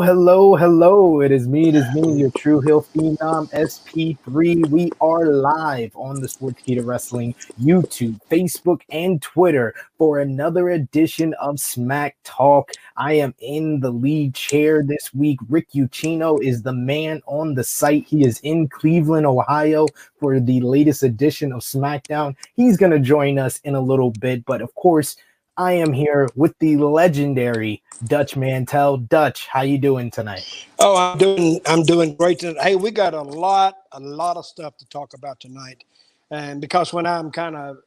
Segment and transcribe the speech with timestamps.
[0.00, 1.22] Hello, hello.
[1.22, 4.68] It is me, it is me, your True Hill Phenom SP3.
[4.70, 11.58] We are live on the Sportskeeda Wrestling YouTube, Facebook, and Twitter for another edition of
[11.58, 12.70] Smack Talk.
[12.96, 15.40] I am in the lead chair this week.
[15.48, 18.06] Rick Ucchino is the man on the site.
[18.06, 19.86] He is in Cleveland, Ohio
[20.20, 22.36] for the latest edition of SmackDown.
[22.54, 25.16] He's going to join us in a little bit, but of course,
[25.58, 28.96] I am here with the legendary Dutch Mantell.
[28.96, 30.46] Dutch, how you doing tonight?
[30.78, 32.62] Oh, I'm doing I'm doing great tonight.
[32.62, 35.82] Hey, we got a lot a lot of stuff to talk about tonight,
[36.30, 37.78] and because when I'm kind of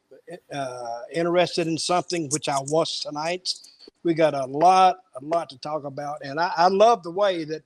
[0.52, 3.54] uh, interested in something, which I was tonight,
[4.02, 7.44] we got a lot a lot to talk about, and I, I love the way
[7.44, 7.62] that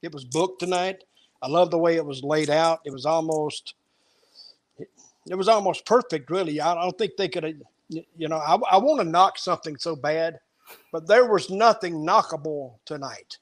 [0.00, 1.02] it was booked tonight.
[1.42, 2.82] I love the way it was laid out.
[2.84, 3.74] It was almost
[4.78, 6.60] it was almost perfect, really.
[6.60, 7.54] I don't think they could have
[7.90, 10.38] you know, I, I want to knock something so bad,
[10.92, 13.38] but there was nothing knockable tonight.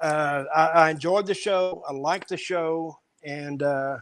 [0.00, 1.84] Uh, I, I, enjoyed the show.
[1.88, 3.98] I liked the show, and uh,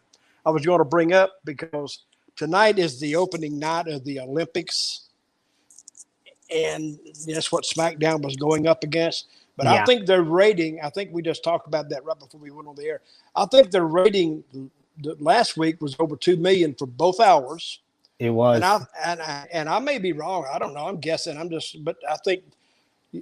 [0.47, 2.04] I was going to bring up because
[2.34, 5.09] tonight is the opening night of the Olympics,
[6.55, 9.26] and that's what SmackDown was going up against.
[9.56, 9.82] But yeah.
[9.82, 10.81] I think their rating.
[10.82, 13.00] I think we just talked about that right before we went on the air.
[13.37, 14.44] I think their rating
[15.19, 17.81] last week was over two million for both hours
[18.22, 18.56] it was.
[18.56, 20.47] And I, and I and I may be wrong.
[20.53, 20.87] I don't know.
[20.87, 21.37] I'm guessing.
[21.37, 21.83] I'm just.
[21.84, 22.44] But I think,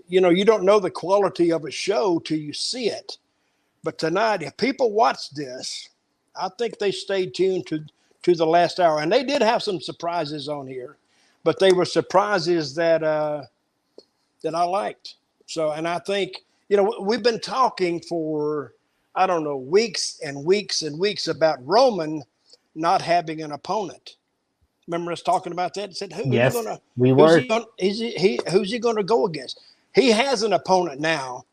[0.09, 3.19] you know, you don't know the quality of a show till you see it.
[3.83, 5.89] But tonight, if people watch this,
[6.37, 7.85] I think they stayed tuned to
[8.25, 10.99] to the last hour, and they did have some surprises on here,
[11.45, 13.45] but they were surprises that uh,
[14.43, 15.15] that I liked.
[15.47, 18.75] So, and I think you know we've been talking for
[19.15, 22.23] I don't know weeks and weeks and weeks about Roman
[22.75, 24.17] not having an opponent
[24.87, 25.97] Remember us talking about that?
[25.97, 27.39] said, who yes, gonna, we were.
[27.39, 29.61] He gonna, is he, he, who's he going to go against?
[29.95, 31.45] He has an opponent now.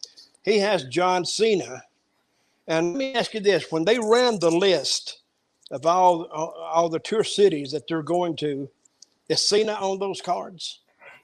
[0.43, 1.83] He has John Cena.
[2.67, 5.21] And let me ask you this: when they ran the list
[5.71, 8.69] of all all the tour cities that they're going to,
[9.29, 10.79] is Cena on those cards?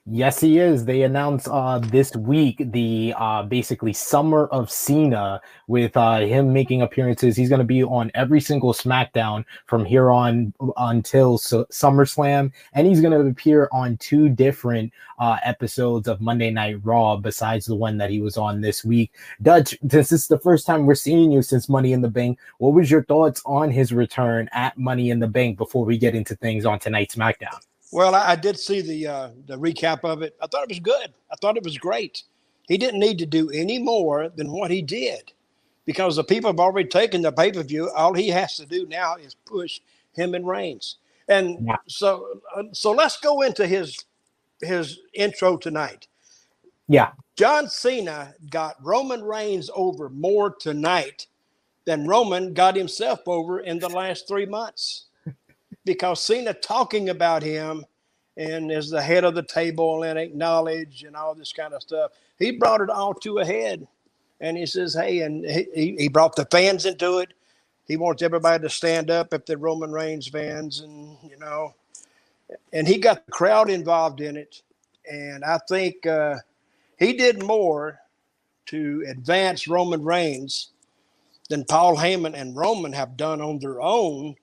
[0.06, 0.84] Yes, he is.
[0.84, 6.82] They announced uh, this week the uh, basically summer of Cena with uh, him making
[6.82, 7.38] appearances.
[7.38, 12.86] He's going to be on every single SmackDown from here on until so- SummerSlam, and
[12.86, 17.74] he's going to appear on two different uh, episodes of Monday Night Raw besides the
[17.74, 19.10] one that he was on this week.
[19.40, 22.38] Dutch, this is the first time we're seeing you since Money in the Bank.
[22.58, 26.14] What was your thoughts on his return at Money in the Bank before we get
[26.14, 27.58] into things on tonight's SmackDown?
[27.94, 30.34] Well, I, I did see the uh, the recap of it.
[30.42, 31.14] I thought it was good.
[31.30, 32.24] I thought it was great.
[32.66, 35.32] He didn't need to do any more than what he did
[35.84, 37.88] because the people have already taken the pay per view.
[37.94, 39.80] All he has to do now is push
[40.12, 40.96] him and Reigns.
[41.28, 41.76] And yeah.
[41.86, 44.04] so, uh, so let's go into his
[44.60, 46.08] his intro tonight.
[46.88, 51.28] Yeah, John Cena got Roman Reigns over more tonight
[51.84, 55.04] than Roman got himself over in the last three months
[55.84, 57.84] because Cena talking about him
[58.36, 62.12] and as the head of the table and acknowledge and all this kind of stuff,
[62.38, 63.86] he brought it all to a head.
[64.40, 67.32] And he says, hey, and he, he brought the fans into it.
[67.86, 71.74] He wants everybody to stand up if they're Roman Reigns fans, and you know,
[72.72, 74.62] and he got the crowd involved in it.
[75.10, 76.36] And I think uh,
[76.98, 78.00] he did more
[78.66, 80.70] to advance Roman Reigns
[81.50, 84.34] than Paul Heyman and Roman have done on their own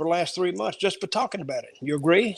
[0.00, 1.76] for the last three months just for talking about it.
[1.82, 2.34] You agree?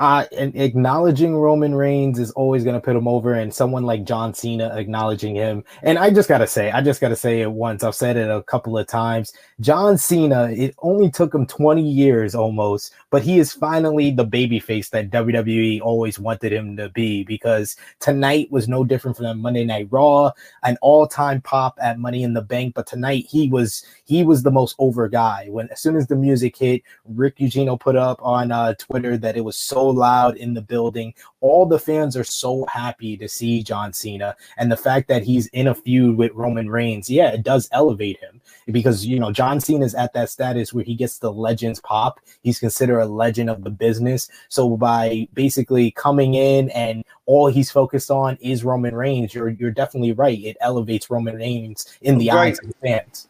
[0.00, 4.32] And acknowledging Roman Reigns is always going to put him over, and someone like John
[4.32, 5.62] Cena acknowledging him.
[5.82, 7.84] And I just got to say, I just got to say it once.
[7.84, 9.34] I've said it a couple of times.
[9.60, 14.88] John Cena, it only took him 20 years almost, but he is finally the babyface
[14.90, 19.88] that WWE always wanted him to be because tonight was no different from Monday Night
[19.90, 20.30] Raw,
[20.62, 22.74] an all-time pop at Money in the Bank.
[22.74, 25.48] But tonight he was he was the most over guy.
[25.50, 29.36] When as soon as the music hit, Rick Ucchino put up on uh, Twitter that
[29.36, 31.14] it was so loud in the building.
[31.40, 35.46] All the fans are so happy to see John Cena, and the fact that he's
[35.48, 38.40] in a feud with Roman Reigns, yeah, it does elevate him
[38.70, 42.20] because you know John Cena is at that status where he gets the legends pop.
[42.42, 44.28] He's considered a legend of the business.
[44.48, 49.70] So by basically coming in and all he's focused on is Roman Reigns, you're you're
[49.70, 50.38] definitely right.
[50.42, 53.28] It elevates Roman Reigns in oh, the eyes of the fans.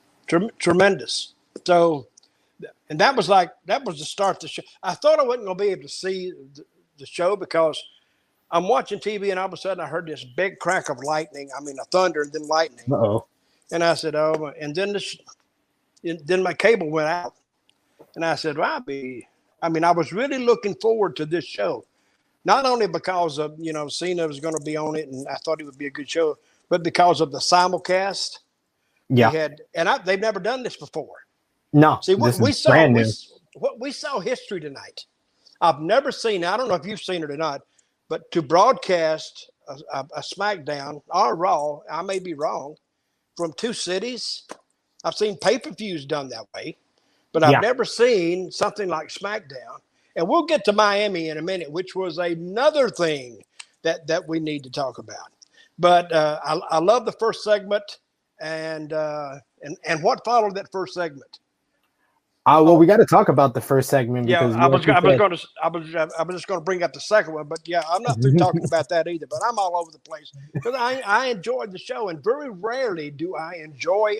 [0.58, 1.34] Tremendous.
[1.66, 2.06] So
[2.90, 4.62] and that was like that was the start of the show.
[4.82, 6.64] I thought I wasn't going to be able to see the,
[6.98, 7.80] the, show because
[8.50, 11.48] I'm watching TV and all of a sudden I heard this big crack of lightning.
[11.56, 12.92] I mean, a thunder and then lightning.
[12.92, 13.26] oh
[13.70, 15.16] And I said, "Oh," and then this,
[16.02, 17.34] then my cable went out,
[18.16, 19.26] and I said, "Well, I'll be."
[19.62, 21.84] I mean, I was really looking forward to this show,
[22.44, 25.36] not only because of you know Cena was going to be on it, and I
[25.36, 26.38] thought it would be a good show,
[26.68, 28.40] but because of the simulcast.
[29.12, 29.32] Yeah.
[29.32, 31.16] Had, and I, they've never done this before.
[31.72, 32.86] No, see what we saw.
[32.88, 33.04] We,
[33.54, 35.06] what we saw history tonight.
[35.60, 36.44] I've never seen.
[36.44, 37.62] I don't know if you've seen it or not,
[38.08, 42.76] but to broadcast a, a, a SmackDown or Raw, I may be wrong,
[43.36, 44.42] from two cities.
[45.04, 46.76] I've seen pay per views done that way,
[47.32, 47.60] but I've yeah.
[47.60, 49.78] never seen something like SmackDown.
[50.16, 53.42] And we'll get to Miami in a minute, which was another thing
[53.82, 55.32] that that we need to talk about.
[55.78, 57.98] But uh, I, I love the first segment,
[58.40, 61.38] and uh, and and what followed that first segment.
[62.46, 64.26] Uh, well, we got to talk about the first segment.
[64.26, 66.82] Yeah, I was, I was going to, I was, I was just going to bring
[66.82, 69.26] up the second one, but yeah, I'm not through talking about that either.
[69.26, 73.10] But I'm all over the place because I, I enjoyed the show, and very rarely
[73.10, 74.16] do I enjoy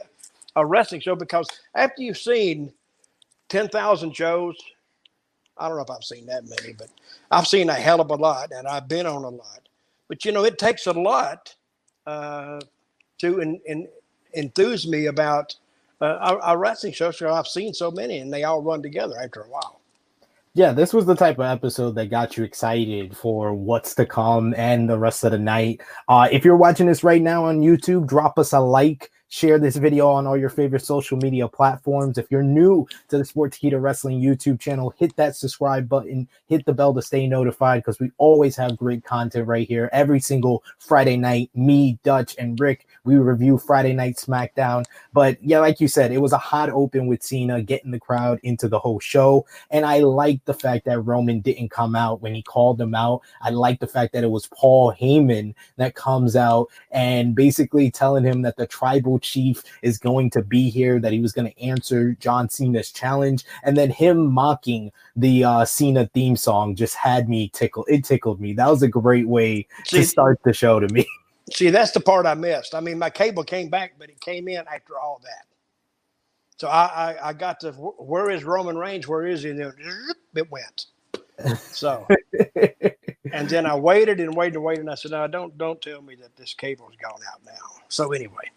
[0.55, 2.73] a wrestling show because after you've seen
[3.49, 4.57] ten thousand shows,
[5.57, 6.89] I don't know if I've seen that many, but
[7.31, 9.69] I've seen a hell of a lot, and I've been on a lot.
[10.09, 11.55] But you know, it takes a lot
[12.07, 12.61] uh,
[13.19, 13.89] to in, in,
[14.35, 15.55] enthuse me about
[16.01, 17.11] uh, wrestling show.
[17.11, 19.81] So I've seen so many, and they all run together after a while.
[20.53, 24.53] Yeah, this was the type of episode that got you excited for what's to come
[24.57, 25.81] and the rest of the night.
[26.09, 29.77] Uh, if you're watching this right now on YouTube, drop us a like Share this
[29.77, 32.19] video on all your favorite social media platforms.
[32.19, 36.67] If you're new to the Sport Sportskeeda Wrestling YouTube channel, hit that subscribe button, hit
[36.67, 39.89] the bell to stay notified because we always have great content right here.
[39.93, 44.85] Every single Friday night, me, Dutch, and Rick, we review Friday Night SmackDown.
[45.13, 48.41] But yeah, like you said, it was a hot open with Cena getting the crowd
[48.43, 49.47] into the whole show.
[49.71, 53.21] And I like the fact that Roman didn't come out when he called him out.
[53.41, 58.25] I like the fact that it was Paul Heyman that comes out and basically telling
[58.25, 61.63] him that the tribal chief is going to be here, that he was going to
[61.63, 67.29] answer John Cena's challenge, and then him mocking the uh, Cena theme song just had
[67.29, 67.85] me tickle.
[67.89, 68.53] It tickled me.
[68.53, 71.07] That was a great way see, to start the show to me.
[71.53, 72.77] See, that's the part I missed.
[72.77, 75.47] I mean, my cable came back, but it came in after all that.
[76.59, 79.09] So I, I, I got to where is Roman Reigns?
[79.09, 79.51] Where is he?
[79.51, 79.73] And then
[80.37, 80.87] it went.
[81.57, 82.07] So,
[83.33, 86.03] and then I waited and waited and waited, and I said, "No, don't don't tell
[86.03, 88.51] me that this cable's gone out now." So anyway,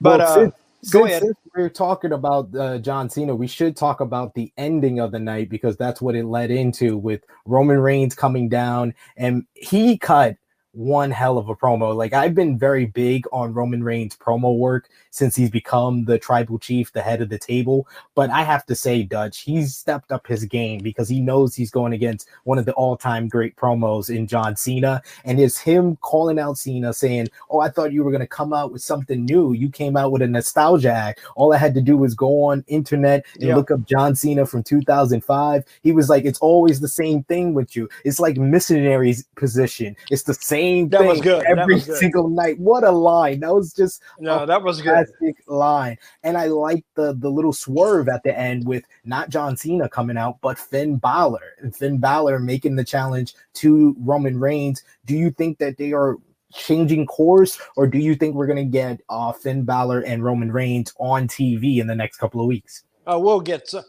[0.00, 1.22] but well, since, uh, go ahead.
[1.22, 5.18] Since we're talking about uh, John Cena, we should talk about the ending of the
[5.18, 10.36] night because that's what it led into with Roman Reigns coming down and he cut
[10.76, 11.96] one hell of a promo.
[11.96, 16.58] Like I've been very big on Roman Reigns promo work since he's become the tribal
[16.58, 17.88] chief, the head of the table.
[18.14, 21.70] But I have to say, Dutch, he's stepped up his game because he knows he's
[21.70, 26.38] going against one of the all-time great promos in John Cena, and it's him calling
[26.38, 29.54] out Cena saying, "Oh, I thought you were going to come out with something new.
[29.54, 31.20] You came out with a nostalgia act.
[31.36, 33.56] All I had to do was go on internet and yeah.
[33.56, 37.74] look up John Cena from 2005." He was like, "It's always the same thing with
[37.74, 37.88] you.
[38.04, 39.96] It's like missionary's position.
[40.10, 41.44] It's the same." Same that thing was good.
[41.44, 41.96] every was good.
[41.96, 42.58] single night.
[42.58, 43.40] What a line!
[43.40, 45.06] That was just no, that was good
[45.46, 45.98] line.
[46.22, 50.16] And I like the the little swerve at the end with not John Cena coming
[50.16, 54.82] out, but Finn Balor and Finn Balor making the challenge to Roman Reigns.
[55.04, 56.16] Do you think that they are
[56.52, 60.92] changing course, or do you think we're gonna get uh, Finn Balor and Roman Reigns
[60.98, 62.84] on TV in the next couple of weeks?
[63.06, 63.68] Uh, we'll get.
[63.68, 63.84] To,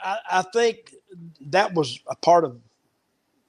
[0.00, 0.94] I, I think
[1.40, 2.58] that was a part of.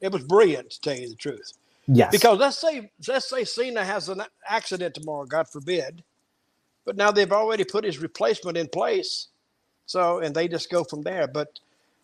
[0.02, 1.54] It was brilliant, to tell you the truth.
[1.90, 2.12] Yes.
[2.12, 6.04] Because let's say let's say Cena has an accident tomorrow, God forbid,
[6.86, 9.28] but now they've already put his replacement in place,
[9.86, 11.28] so and they just go from there.
[11.28, 11.60] But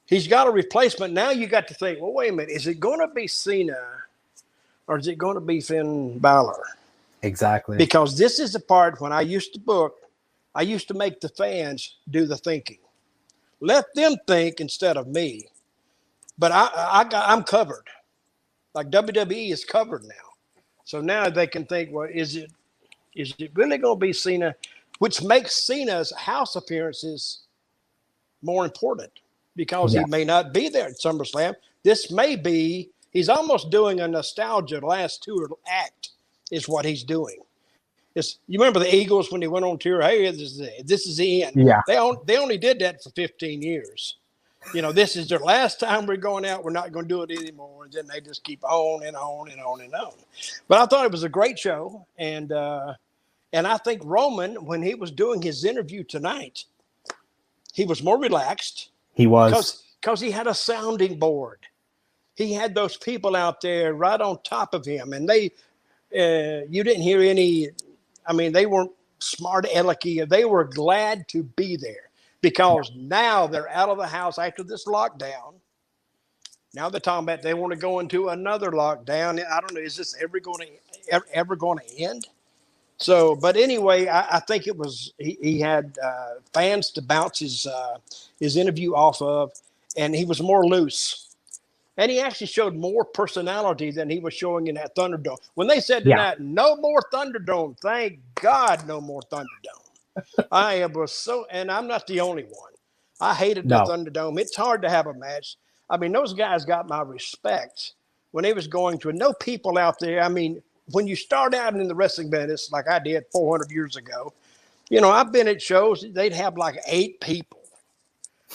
[0.07, 1.13] he's got a replacement.
[1.13, 3.77] Now you got to think, well, wait a minute, is it going to be Cena
[4.87, 6.63] or is it going to be Finn Balor?
[7.23, 7.77] Exactly.
[7.77, 9.97] Because this is the part when I used to book,
[10.55, 12.79] I used to make the fans do the thinking.
[13.61, 15.47] Let them think instead of me.
[16.37, 17.85] But I, I got, I'm covered.
[18.75, 20.13] Like WWE is covered now.
[20.83, 22.51] So now they can think, well, is it
[23.15, 24.53] is it really going to be Cena?
[24.99, 27.43] Which makes Cena's house appearances
[28.41, 29.11] more important
[29.55, 30.01] because Yeah.
[30.01, 31.55] he may not be there at SummerSlam.
[31.83, 36.09] This may be he's almost doing a nostalgia last tour act
[36.51, 37.37] is what he's doing.
[38.13, 40.01] It's, you remember the Eagles when they went on tour?
[40.01, 40.87] Hey, this is it.
[40.87, 41.55] this is the end.
[41.55, 41.81] Yeah.
[41.87, 44.17] They on, they only did that for 15 years.
[44.73, 46.63] You know, this is their last time we're going out.
[46.63, 47.85] We're not going to do it anymore.
[47.85, 50.13] And then they just keep on and on and on and on.
[50.67, 52.95] But I thought it was a great show, and uh,
[53.53, 56.65] and I think Roman, when he was doing his interview tonight,
[57.73, 59.51] he was more relaxed He was.
[59.51, 61.59] because because he had a sounding board.
[62.35, 65.51] He had those people out there right on top of him, and they
[66.17, 67.69] uh, you didn't hear any.
[68.27, 70.27] I mean, they weren't smart alecky.
[70.27, 72.04] They were glad to be there
[72.45, 75.55] because now they're out of the house after this lockdown.
[76.73, 79.43] Now they're talking about they want to go into another lockdown.
[79.45, 79.81] I don't know.
[79.81, 80.67] Is this ever going to
[81.13, 82.27] ever, ever going to end?
[82.97, 87.39] So, but anyway, I, I think it was he, he had uh, fans to bounce
[87.39, 87.97] his uh,
[88.39, 89.53] his interview off of,
[89.97, 91.35] and he was more loose,
[91.97, 95.37] and he actually showed more personality than he was showing in that Thunderdome.
[95.55, 96.17] When they said Yeah.
[96.17, 99.84] tonight, "No more Thunderdome," thank God, no more Thunderdome.
[100.51, 102.73] I was so, and I'm not the only one.
[103.21, 103.77] I hated No.
[103.85, 104.39] the Thunderdome.
[104.39, 105.57] It's hard to have a match.
[105.89, 107.93] I mean, those guys got my respect
[108.31, 109.13] when they was going to.
[109.13, 110.21] No people out there.
[110.21, 113.95] I mean, when you start out in the wrestling business, like I did 400 years
[113.95, 114.33] ago,
[114.89, 116.05] you know, I've been at shows.
[116.13, 117.61] They'd have like eight people.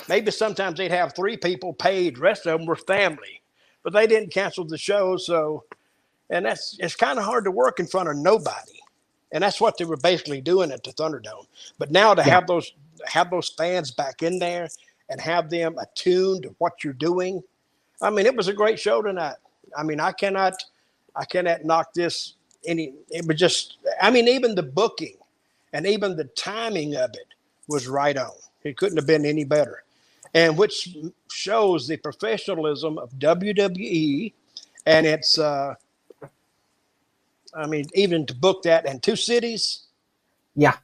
[0.09, 2.19] Maybe sometimes they'd have three people paid.
[2.19, 3.43] Rest of them were family,
[3.83, 5.17] but they didn't cancel the show.
[5.17, 5.65] So,
[6.31, 8.80] and that's it's kind of hard to work in front of nobody,
[9.33, 11.47] and that's what they were basically doing at the Thunderdome.
[11.79, 12.35] But now to Yeah.
[12.35, 12.73] have those
[13.07, 14.69] have those fans back in there
[15.09, 17.43] and have them attuned to what you're doing,
[18.03, 19.37] I mean, it was a great show tonight.
[19.77, 20.55] I mean, I cannot,
[21.17, 22.35] I cannot knock this
[22.67, 22.95] any.
[23.11, 25.17] It was just, I mean, even the booking
[25.73, 27.27] and even the timing of it
[27.69, 28.33] was right on.
[28.65, 29.83] It couldn't have been any better,
[30.35, 30.97] and which
[31.31, 34.33] shows the professionalism of WWE
[34.87, 35.39] and it's.
[35.39, 35.75] uh
[37.55, 39.87] I mean, even to book that in two cities,
[40.57, 40.77] yeah.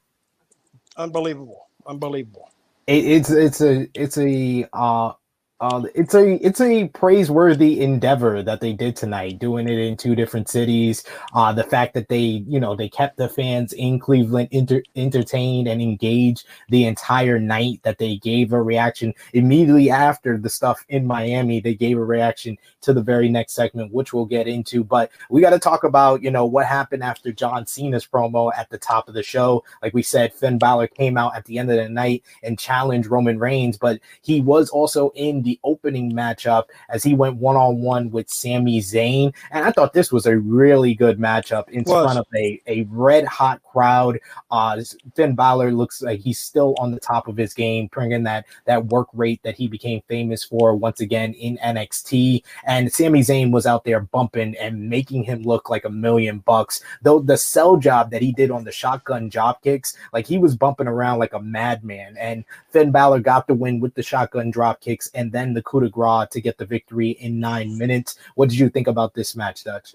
[0.97, 2.51] unbelievable, unbelievable.
[2.87, 5.13] It, it's it's a it's a uh
[5.61, 10.15] uh it's a it's a praiseworthy endeavor that they did tonight doing it in two
[10.15, 11.03] different cities.
[11.35, 15.67] Uh the fact that they you know they kept the fans in cleveland enter- entertained
[15.67, 19.15] and engaged the entire night that they gave a reaction.
[19.33, 23.93] Immediately after the stuff in miami they gave a reaction to the very next segment
[23.95, 27.33] which we'll get into but we got to talk about you know what happened after
[27.33, 29.65] john cena's promo at the top of the show.
[29.83, 33.09] Like we said finn Balor came out at the end of the night and challenged
[33.09, 37.81] Roman Reigns, but he was also in the opening matchup as he went one on
[37.81, 39.33] one with Sami Zayn.
[39.53, 42.05] And I thought this was a really good matchup in Was.
[42.05, 44.19] front of a, a red hot crowd.
[44.51, 44.83] Uh,
[45.15, 48.87] Finn Balor looks like he's still on the top of his game, bringing that, that
[48.87, 52.43] work rate that he became famous for once again in NXT.
[52.67, 56.83] And Sami Zayn was out there bumping and making him look like a million bucks.
[57.03, 60.57] Though the sell job that he did on the shotgun job kicks, like he was
[60.57, 62.17] bumping around like a madman.
[62.19, 65.81] And Finn Balor got the win with the shotgun drop kicks and then the coup
[65.81, 68.19] de grace to get the victory in nine minutes.
[68.37, 69.95] What did you think about this match, Dutch?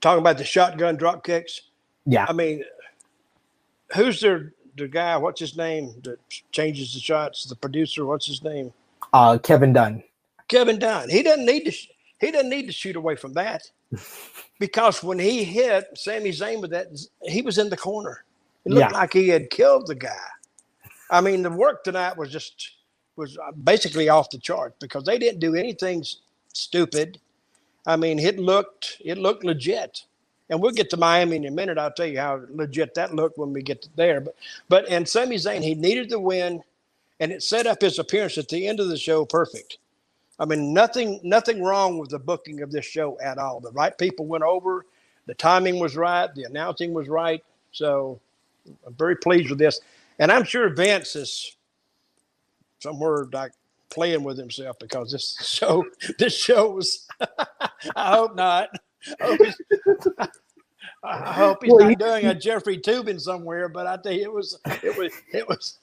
[0.00, 1.60] Talking about the shotgun drop kicks.
[2.06, 2.64] Yeah, I mean,
[3.94, 5.16] who's their the guy?
[5.16, 6.18] What's his name that
[6.50, 7.44] changes the shots?
[7.44, 8.04] The producer.
[8.06, 8.72] What's his name?
[9.12, 10.02] uh, Kevin Dunn.
[10.48, 11.08] Kevin Dunn.
[11.08, 11.70] He doesn't need to.
[11.70, 11.88] sh-
[12.20, 13.62] He doesn't need to shoot away from that,
[14.58, 16.86] because when he hit Sami Zayn with that,
[17.22, 18.24] he was in the corner.
[18.64, 18.98] It looked Yeah.
[18.98, 20.26] like he had killed the guy.
[21.10, 22.70] I mean, the work tonight was just
[23.16, 26.04] was uh, basically off the chart because they didn't do anything
[26.52, 27.18] stupid.
[27.86, 30.04] I mean, it looked it looked legit.
[30.50, 31.78] And we'll get to Miami in a minute.
[31.78, 34.20] I'll tell you how legit that looked when we get there.
[34.20, 34.34] But
[34.68, 36.62] but and Sami Zayn, he needed the win,
[37.20, 39.78] and it set up his appearance at the end of the show perfect.
[40.38, 43.60] I mean, nothing nothing wrong with the booking of this show at all.
[43.60, 44.84] The right people went over,
[45.26, 47.42] the timing was right, the announcing was right.
[47.70, 48.20] So
[48.86, 49.80] I'm very pleased with this.
[50.18, 51.56] And I'm sure Vince is
[52.82, 53.52] somewhere like
[53.90, 55.84] playing with himself because this show
[56.18, 57.06] this show was
[57.96, 58.68] I hope not.
[59.20, 59.56] I hope he's,
[61.04, 64.22] I hope he's Well, not he- doing a Jeffrey Toobin somewhere, but I tell you,
[64.22, 65.78] it was, it was, it was.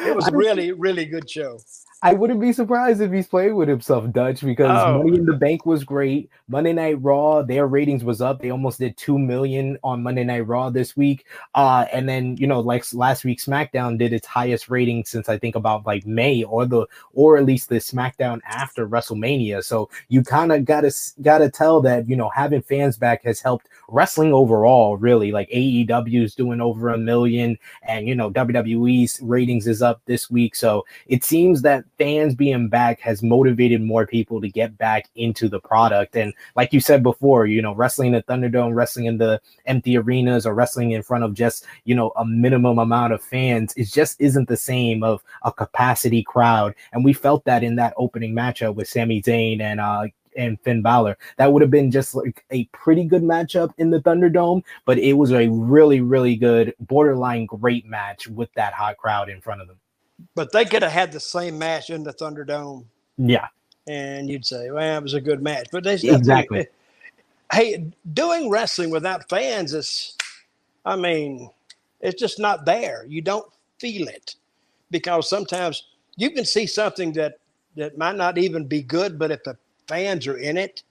[0.00, 1.58] It was a really, really good show.
[2.02, 4.98] I wouldn't be surprised if he's playing with himself, Dutch, because oh.
[4.98, 6.30] Money in the Bank was great.
[6.48, 8.40] Monday Night Raw, their ratings was up.
[8.40, 11.26] They almost did two million on Monday Night Raw this week.
[11.54, 15.36] Uh, and then you know, like last week, SmackDown did its highest rating since I
[15.36, 19.62] think about like May or the or at least the SmackDown after WrestleMania.
[19.62, 23.68] So you kind of gotta gotta tell that you know having fans back has helped
[23.88, 24.96] wrestling overall.
[24.96, 30.02] Really, like AEW is doing over a million, and you know WWE's ratings is up
[30.04, 30.54] this week.
[30.54, 35.48] So it seems that fans being back has motivated more people to get back into
[35.48, 36.14] the product.
[36.16, 39.96] And like you said before, you know, wrestling in the Thunderdome, wrestling in the empty
[39.96, 43.84] arenas, or wrestling in front of just, you know, a minimum amount of fans, it
[43.84, 46.74] just isn't the same of a capacity crowd.
[46.92, 50.82] And we felt that in that opening matchup with Sami Zayn and uh and Finn
[50.82, 51.18] Balor.
[51.36, 55.14] That would have been just like a pretty good matchup in the Thunderdome, but it
[55.14, 59.68] was a really, really good, borderline great match with that hot crowd in front of
[59.68, 59.76] them
[60.34, 62.84] but they could have had the same match in the Thunderdome.
[63.16, 63.48] Yeah.
[63.88, 65.68] And you'd say, well, it was a good match.
[65.72, 66.66] But they exactly.
[67.52, 70.16] Hey, doing wrestling without fans is,
[70.84, 71.50] I mean,
[72.00, 73.04] it's just not there.
[73.08, 74.36] You don't feel it
[74.92, 75.82] because sometimes
[76.16, 77.38] you can see something that
[77.74, 79.56] that might not even be good, but if the
[79.90, 80.82] fans are in it,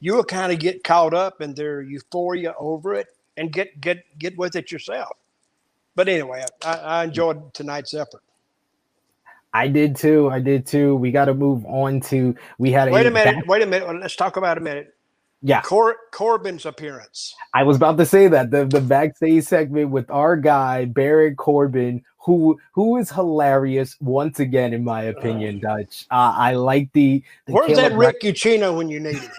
[0.00, 4.36] you'll kind of get caught up in their euphoria over it and get get get
[4.38, 5.10] with it yourself.
[5.94, 8.22] But anyway, I, I enjoyed tonight's effort.
[9.52, 10.28] I did too.
[10.30, 10.96] I did too.
[10.96, 12.34] We got to move on to.
[12.58, 12.88] We had.
[12.88, 13.34] A wait a, a minute.
[13.36, 14.00] Back- wait a minute.
[14.00, 14.93] Let's talk about a minute.
[15.46, 15.60] Yeah.
[15.60, 17.34] Cor- Corbin's appearance.
[17.52, 22.02] I was about to say that the the backstage segment with our guy Baron Corbin,
[22.16, 25.60] who who is hilarious once again, in my opinion.
[25.62, 26.06] Uh, Dutch.
[26.10, 27.22] Uh, I like the.
[27.44, 29.30] the Where's that Rick Ucchino when you need him?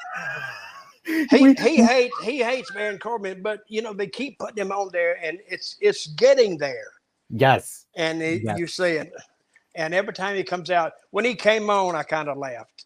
[1.32, 4.90] he he hates he hates Baron Corbin, but you know they keep putting him on
[4.94, 6.92] there, and it's it's getting there.
[7.32, 7.88] Yes.
[7.96, 8.60] And it, yes.
[8.60, 9.12] you see it.
[9.74, 12.85] And every time he comes out, when he came on, I kind of laughed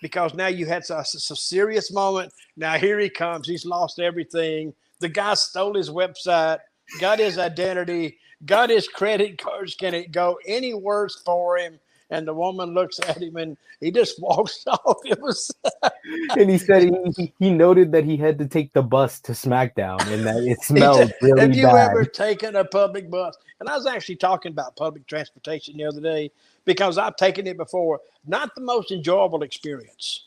[0.00, 2.32] because now you had a, a, uh, serious moment.
[2.56, 3.48] Now here he comes.
[3.48, 4.72] He's lost everything.
[5.00, 6.58] The guy stole his website,
[7.00, 9.74] got his identity, got his credit cards.
[9.74, 11.78] Can it go any worse for him?
[12.10, 14.98] and the woman looks at him and he just walks off.
[15.04, 15.50] It was,
[16.36, 20.00] and he said he, he noted that he had to take the bus to SmackDown
[20.12, 21.90] and that it smelled really Have you bad.
[21.90, 23.36] ever taken a public bus?
[23.60, 26.30] And I was actually talking about public transportation the other day
[26.64, 28.00] because I've taken it before.
[28.26, 30.26] Not the most enjoyable experience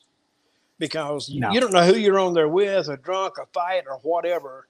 [0.79, 1.51] because no.
[1.51, 4.67] you don't know who you're on there with, or drunk, or fight, or whatever.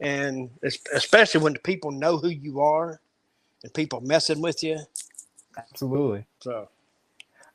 [0.00, 0.50] And
[0.92, 3.00] especially when the people know who you are
[3.62, 4.78] and people messing with you
[5.58, 6.24] Absolutely.
[6.40, 6.68] So,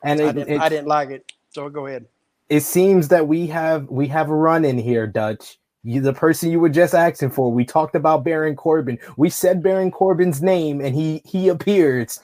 [0.02, 1.32] and it, I, didn't, I didn't like it.
[1.50, 2.06] So go ahead.
[2.48, 5.58] It seems that we have we have a run in here, Dutch.
[5.82, 7.50] You, the person you were just asking for.
[7.50, 8.98] We talked about Baron Corbin.
[9.16, 12.20] We said Baron Corbin's name, and he he appears.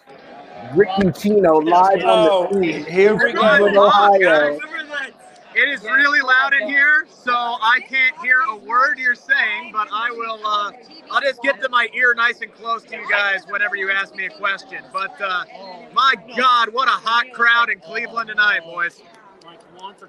[0.74, 2.84] Rick Ucchino live oh, on the screen.
[2.84, 4.58] Here we go, Ohio.
[5.52, 9.88] It is really loud in here, so I can't hear a word you're saying, but
[9.92, 10.40] I will.
[10.46, 10.72] Uh,
[11.10, 14.14] I'll just get to my ear nice and close to you guys whenever you ask
[14.14, 14.84] me a question.
[14.92, 15.44] But uh,
[15.92, 19.02] my God, what a hot crowd in Cleveland tonight, boys.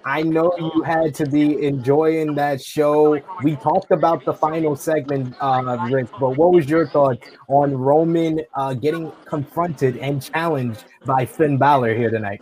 [0.03, 3.19] I know you had to be enjoying that show.
[3.43, 8.41] We talked about the final segment, uh, Rick, but what was your thought on Roman
[8.55, 12.41] uh, getting confronted and challenged by Finn Balor here tonight?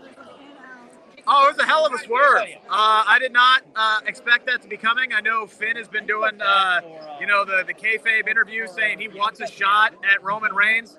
[1.32, 2.42] Oh, it was a hell of a swerve.
[2.70, 5.14] Uh, I did not uh, expect that to be coming.
[5.14, 6.82] I know Finn has been doing, uh,
[7.20, 10.98] you know, the the kayfabe interview saying he wants a shot at Roman Reigns.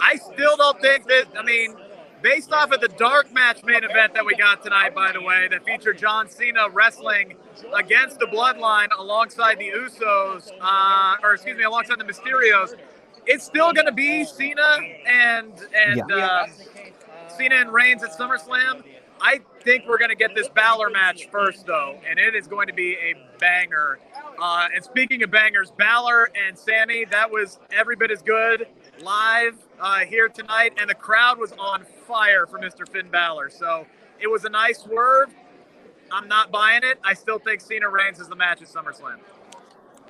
[0.00, 1.26] I still don't think that.
[1.38, 1.76] I mean,
[2.22, 5.48] based off of the dark match main event that we got tonight, by the way,
[5.50, 7.36] that featured John Cena wrestling
[7.74, 12.74] against the Bloodline alongside the Usos, uh, or excuse me, alongside the Mysterios.
[13.26, 16.16] It's still going to be Cena and and yeah.
[16.16, 16.46] Uh,
[17.36, 18.82] Cena and Reigns at SummerSlam.
[19.20, 22.66] I think we're going to get this Balor match first, though, and it is going
[22.66, 24.00] to be a banger.
[24.40, 28.66] Uh, and speaking of bangers, Balor and Sami, that was every bit as good
[29.00, 32.86] live uh, here tonight, and the crowd was on fire for Mr.
[32.86, 33.48] Finn Balor.
[33.48, 33.86] So
[34.20, 35.34] it was a nice swerve.
[36.12, 36.98] I'm not buying it.
[37.02, 39.16] I still think Cena Reigns is the match at SummerSlam.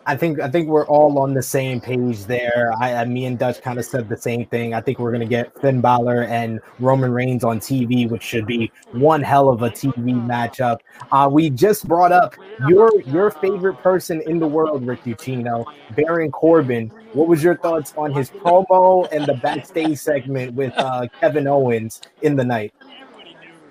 [0.05, 2.73] I think I think we're all on the same page there.
[2.81, 4.75] I, I me and Dutch kind of said the same thing.
[4.75, 8.73] I think we're gonna get Finn Balor and Roman Reigns on TV, which should be
[8.91, 10.79] one hell of a TV matchup.
[11.13, 12.35] Uh, we just brought up
[12.69, 16.91] your your favorite person in the world, Rick Ucchino, Baron Corbin.
[17.13, 22.01] What was your thoughts on his promo and the backstage segment with uh, Kevin Owens
[22.23, 22.73] in the night?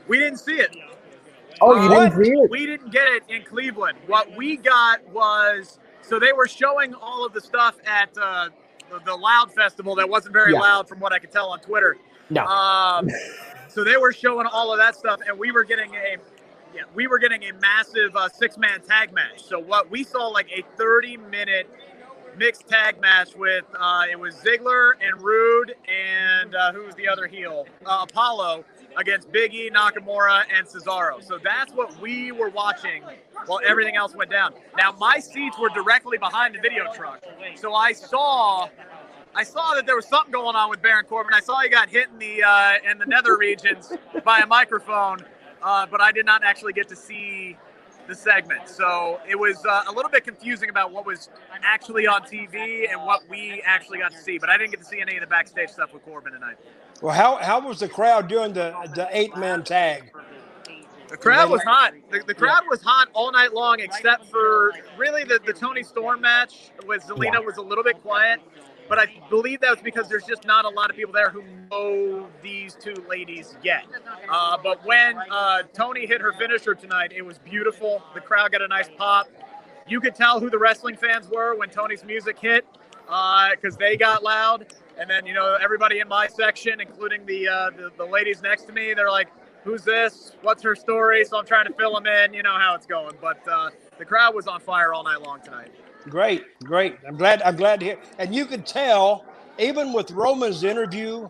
[0.07, 0.75] We didn't see it.
[1.59, 2.51] Oh, you didn't see it?
[2.51, 3.97] We didn't get it in Cleveland.
[4.07, 8.49] What we got was so they were showing all of the stuff at uh,
[8.91, 10.59] the, the loud festival that wasn't very Yeah.
[10.59, 11.97] loud from what I could tell on Twitter.
[12.29, 12.45] No.
[12.45, 13.07] Um,
[13.69, 16.17] so they were showing all of that stuff, and we were getting a
[16.73, 19.43] yeah, we were getting a massive uh, six man tag match.
[19.43, 21.69] So what we saw like a 30 minute
[22.37, 27.07] mixed tag match with uh, it was Ziggler and Roode and uh, who was the
[27.07, 27.65] other heel?
[27.85, 28.65] Uh, Apollo
[28.97, 31.23] against Big E, Nakamura, and Cesaro.
[31.23, 33.03] So that's what we were watching
[33.45, 34.53] while everything else went down.
[34.77, 37.23] Now my seats were directly behind the video truck,
[37.55, 38.69] so I saw.
[39.33, 41.33] I saw that there was something going on with Baron Corbin.
[41.33, 43.93] I saw he got hit in the uh, in the nether regions
[44.25, 45.19] by a microphone,
[45.63, 47.55] uh, but I did not actually get to see
[48.07, 48.67] the segment.
[48.67, 51.29] So it was uh, a little bit confusing about what was
[51.63, 54.37] actually on TV and what we actually got to see.
[54.37, 56.57] But I didn't get to see any of the backstage stuff with Corbin tonight.
[57.01, 60.11] Well, how how was the crowd doing the the eight man tag?
[61.09, 61.93] The crowd was hot.
[62.09, 66.21] The, the crowd was hot all night long, except for really the, the Toni Storm
[66.21, 68.39] match with Zelina was a little bit quiet.
[68.91, 71.43] But I believe that was because there's just not a lot of people there who
[71.71, 73.85] know these two ladies yet.
[74.29, 78.03] Uh, but when uh, Toni hit her finisher tonight, it was beautiful.
[78.13, 79.29] The crowd got a nice pop.
[79.87, 82.65] You could tell who the wrestling fans were when Toni's music hit
[83.05, 84.65] because they got loud.
[84.99, 88.63] And then, you know, everybody in my section, including the, uh, the the ladies next
[88.63, 89.29] to me, they're like,
[89.63, 90.33] "Who's this?
[90.41, 92.33] What's her story?" So I'm trying to fill them in.
[92.33, 93.15] You know how it's going.
[93.21, 95.71] But uh, the crowd was on fire all night long tonight.
[96.09, 96.97] Great, great.
[97.07, 97.41] I'm glad.
[97.43, 97.97] I'm glad to hear.
[98.19, 99.25] And you could tell,
[99.59, 101.29] even with Roman's interview,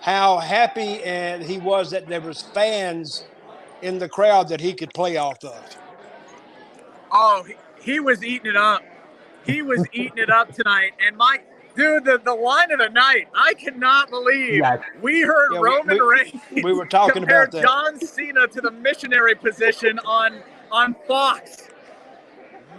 [0.00, 3.24] how happy and he was that there was fans
[3.82, 5.76] in the crowd that he could play off of.
[7.10, 8.82] Oh, he, he was eating it up.
[9.44, 10.92] He was eating it up tonight.
[11.04, 11.38] And my
[11.74, 14.82] dude, the, the line of the night, I cannot believe Yeah.
[15.00, 16.40] we heard Yeah, Roman we- Reigns.
[16.62, 17.62] we were talking about that.
[17.62, 21.68] John Cena to the missionary position on on Fox.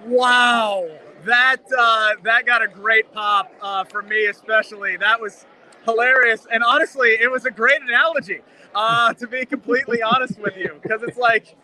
[0.06, 0.88] Wow,
[1.28, 4.98] that uh, that got a great pop uh, for me, especially.
[4.98, 5.46] That was
[5.86, 8.42] hilarious, and honestly, it was a great analogy.
[8.74, 11.56] Uh, to be completely honest with you, because it's like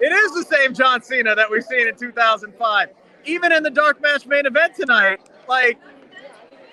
[0.00, 2.88] it is the same John Cena that we've seen in 2005.
[3.24, 5.78] Even in the dark match main event tonight, like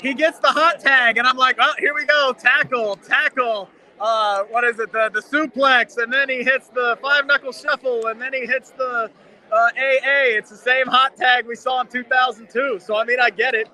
[0.01, 3.69] he gets the hot tag, and I'm like, oh, here we go, tackle, tackle.
[3.99, 4.91] Uh, what is it?
[4.91, 8.71] The the suplex, and then he hits the five knuckle shuffle, and then he hits
[8.71, 9.10] the
[9.51, 10.38] uh, AA.
[10.38, 12.79] It's the same hot tag we saw in 2002.
[12.79, 13.69] So I mean, I get it.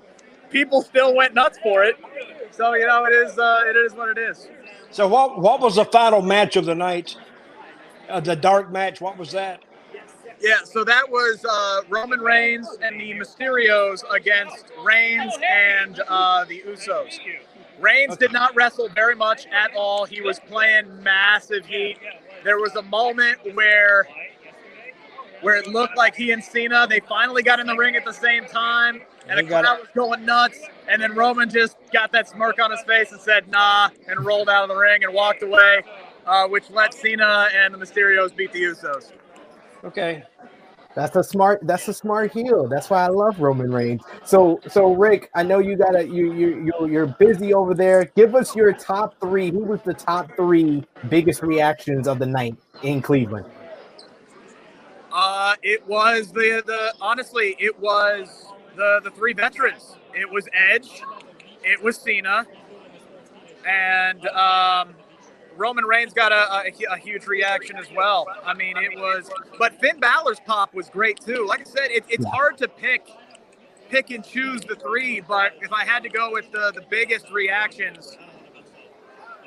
[0.50, 1.96] People still went nuts for it.
[2.52, 4.48] So you know, it is uh, it is what it is.
[4.92, 7.16] So, what what was the final match of the night?
[8.10, 9.00] Uh, the dark match.
[9.00, 9.62] What was that?
[10.42, 16.64] Yeah, so that was uh, Roman Reigns and the Mysterios against Reigns and uh, the
[16.68, 17.20] Usos.
[17.80, 20.06] Reigns did not wrestle very much at all.
[20.06, 21.98] He was playing massive heat.
[22.44, 24.08] There was a moment where
[25.42, 28.14] where it looked like he and Cena they finally got in the ring at the
[28.14, 29.82] same time, and the He got crowd it.
[29.82, 30.60] was going nuts.
[30.88, 34.50] And then Roman just got that smirk on his face and said "Nah" and rolled
[34.50, 35.84] out of the ring and walked away,
[36.26, 39.12] uh, which let Cena and the Mysterios beat the Usos.
[39.84, 40.24] Okay.
[40.94, 41.62] That's a smart.
[41.64, 42.68] That's a smart heel.
[42.68, 44.02] That's why I love Roman Reigns.
[44.26, 48.06] So, so Rick, I know you gotta you you you you're busy over there.
[48.16, 49.52] Give us your top three.
[49.52, 53.46] Who was the top three biggest reactions of the night in Cleveland?
[55.14, 58.46] Uh, it was the the honestly, it was
[58.76, 59.96] the the three veterans.
[60.16, 61.04] It was Edge,
[61.64, 62.46] it was Cena,
[63.68, 64.96] and um,
[65.58, 68.28] Roman Reigns got a, a, a huge reaction as well.
[68.46, 71.46] I mean, it was, but Finn Balor's pop was great too.
[71.48, 73.10] Like I said, it, it's hard to pick
[73.90, 77.30] pick and choose the three, but if I had to go with the the biggest
[77.32, 78.18] reactions.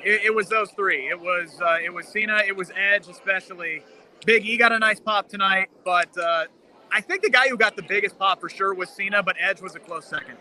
[0.03, 1.09] It, it was those three.
[1.09, 2.41] It was uh, it was Cena.
[2.47, 3.83] It was Edge, especially.
[4.25, 6.45] Big E got a nice pop tonight, but uh,
[6.91, 9.61] I think the guy who got the biggest pop for sure was Cena, but Edge
[9.61, 10.37] was a close second.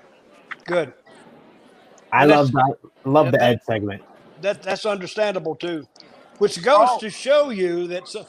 [0.65, 0.93] Good.
[2.13, 2.77] I love that.
[3.05, 4.03] Love the Edge segment.
[4.41, 5.87] That that's understandable too.
[6.39, 6.99] Which goes Oh.
[7.01, 8.27] to show you that so,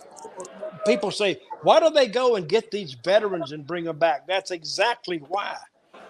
[0.85, 4.27] people say, why do they go and get these veterans and bring them back?
[4.27, 5.57] That's exactly why.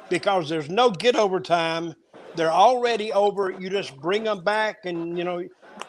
[0.09, 1.95] Because there's no get over time.
[2.35, 3.51] They're already over.
[3.51, 5.43] You just bring them back, and you know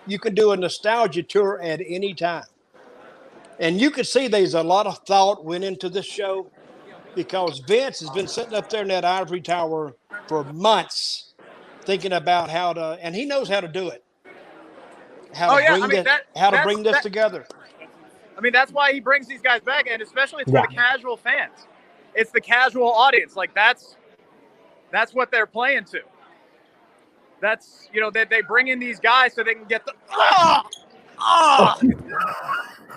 [0.06, 2.44] you can do a nostalgia tour at any time.
[3.58, 6.52] And you can see there's a lot of thought went into this show
[7.14, 9.96] because Vince has been sitting up there in that ivory tower
[10.28, 11.34] for months
[11.84, 14.04] thinking about how to, and he knows how to do it.
[15.34, 17.46] How Oh, to yeah, bring I mean, this, that- how to bring this that- together.
[18.36, 20.66] I mean, that's why he brings these guys back, and especially it's for Yeah.
[20.68, 21.66] the casual fans.
[22.14, 23.34] It's the casual audience.
[23.36, 23.96] Like that's
[24.90, 26.00] that's what they're playing to.
[27.40, 30.64] That's you know they, they bring in these guys so they can get the ah
[31.18, 31.78] ah.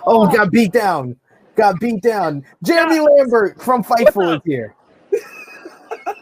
[0.06, 1.16] Oh, got beat down.
[1.56, 2.44] Got beat down.
[2.64, 4.76] Jeremy Lambert from Fightful is here.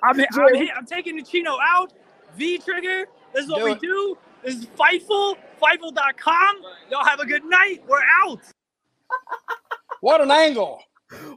[0.03, 1.93] I'm, I'm, I'm taking the Chino out.
[2.35, 3.05] V trigger.
[3.33, 3.81] This is what Do we it.
[3.81, 4.17] do.
[4.43, 5.35] This is Fightful.
[5.61, 6.55] Fightful.com.
[6.91, 7.83] Y'all have a good night.
[7.87, 8.41] We're out.
[10.01, 10.79] What an angle!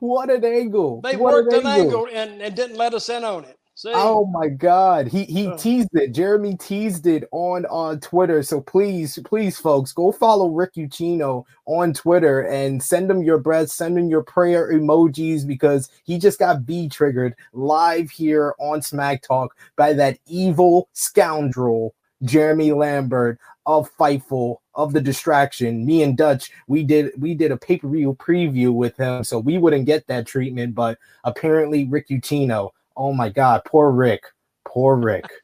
[0.00, 1.00] What an angle!
[1.02, 3.58] They What worked an angle and, and didn't let us in on it.
[3.80, 3.92] See?
[3.94, 5.08] Oh my God.
[5.08, 5.56] He he Uh.
[5.56, 6.12] teased it.
[6.12, 8.42] Jeremy teased it on on Twitter.
[8.42, 13.70] So please, please, folks, go follow Rick Ucchino on Twitter and send him your breath,
[13.70, 19.22] send him your prayer emojis because he just got B triggered live here on Smack
[19.22, 25.86] Talk by that evil scoundrel, Jeremy Lambert of Fightful of the distraction.
[25.86, 29.86] Me and Dutch, we did we did a pay-per-view preview with him, so we wouldn't
[29.86, 32.72] get that treatment, but apparently Rick Ucchino.
[33.00, 34.24] Oh my god, poor Rick.
[34.66, 35.24] Poor Rick.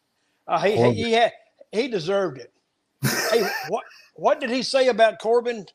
[0.49, 0.95] Uh, he, Horrible.
[0.95, 1.33] he, he, had,
[1.73, 2.53] he deserved it.
[3.33, 3.83] hey, what
[4.14, 5.66] what did he say about Corbin?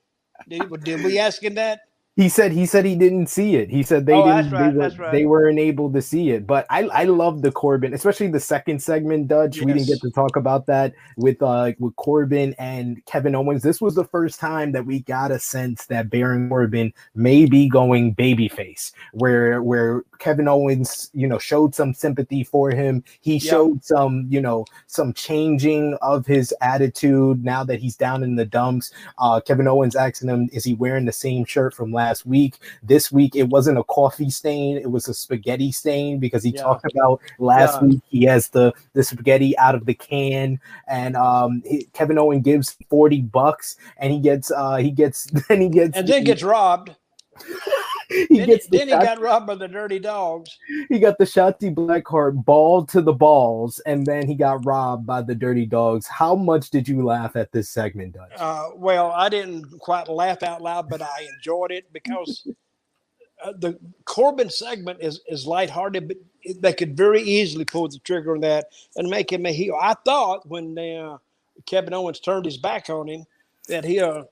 [0.48, 1.82] Did, did we ask him that?
[2.18, 3.70] He said he said he didn't see it.
[3.70, 5.12] He said they Oh, didn't right, they, were, right.
[5.12, 6.46] they weren't able to see it.
[6.46, 9.60] But I I love the Corbin, especially the second segment, Dutch.
[9.60, 13.64] We didn't get to talk about that with uh with Corbin and Kevin Owens.
[13.64, 17.70] This was the first time that we got a sense that Baron Corbin may be
[17.70, 23.04] going babyface, where where Kevin Owens, you know, showed some sympathy for him.
[23.22, 23.42] He Yep.
[23.42, 28.46] showed some, you know, some changing of his attitude now that he's down in the
[28.46, 28.92] dumps.
[29.18, 32.60] Uh, Kevin Owens asking him, is he wearing the same shirt from last week?
[32.84, 36.62] This week, it wasn't a coffee stain; it was a spaghetti stain because he Yeah.
[36.62, 37.88] talked about last Yeah.
[37.88, 42.44] week he has the the spaghetti out of the can, and um, he- Kevin Owens
[42.44, 46.44] gives forty bucks, and he gets uh, he gets then he gets And then gets
[46.44, 46.96] robbed.
[48.10, 50.58] he Then, gets he, the then he got robbed by the dirty dogs.
[50.90, 55.22] he got the Shotzi Blackheart ball to the balls, and then he got robbed by
[55.22, 56.08] the Dirty Dogs.
[56.08, 58.32] How much did you laugh at this segment, Dutch?
[58.38, 62.48] Uh, well, I didn't quite laugh out loud, but I enjoyed it because
[63.44, 66.18] uh, the Corbin segment is is lighthearted, but
[66.62, 69.78] they could very easily pull the trigger on that and make him a heel.
[69.80, 71.18] I thought when uh,
[71.66, 73.26] Kevin Owens turned his back on him
[73.68, 74.24] that he uh,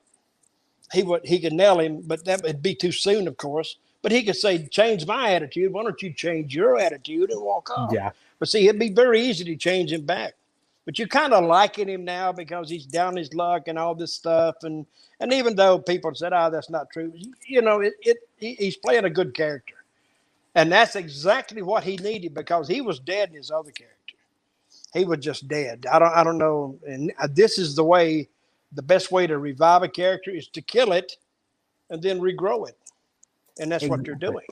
[0.92, 3.76] he would he could nail him, but that would be too soon, of course.
[4.02, 5.72] But he could say, "Change my attitude.
[5.72, 9.22] Why don't you change your attitude and walk off?" yeah, But see, it'd be very
[9.22, 10.34] easy to change him back.
[10.86, 14.12] But you're kind of liking him now because he's down his luck and all this
[14.14, 14.56] stuff.
[14.62, 14.86] And
[15.20, 17.12] and even though people said, "Oh, that's not true,"
[17.46, 19.76] you know, it, it he, he's playing a good character,
[20.54, 23.96] and that's exactly what he needed because he was dead in his other character.
[24.94, 25.86] He was just dead.
[25.92, 26.78] I don't I don't know.
[26.86, 28.28] And uh, this is the way,
[28.72, 31.12] the best way to revive a character is to kill it,
[31.90, 32.76] and then regrow it,
[33.58, 34.44] and that's what they're doing.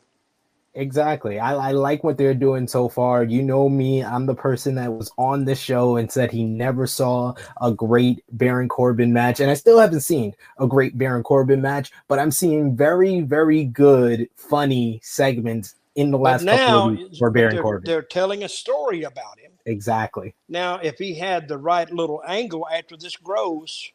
[0.74, 1.38] exactly.
[1.38, 3.24] I, I like what they're doing so far.
[3.24, 6.86] You know me, I'm the person that was on the show and said he never
[6.86, 11.60] saw a great Baron Corbin match, and I still haven't seen a great Baron Corbin
[11.60, 16.96] match, but I'm seeing very, very good, funny segments in the last couple now of
[16.96, 17.84] weeks for Baron they're, Corbin.
[17.84, 19.50] they're telling a story about him.
[19.66, 20.34] Exactly.
[20.48, 23.90] Now, if he had the right little angle after this grows,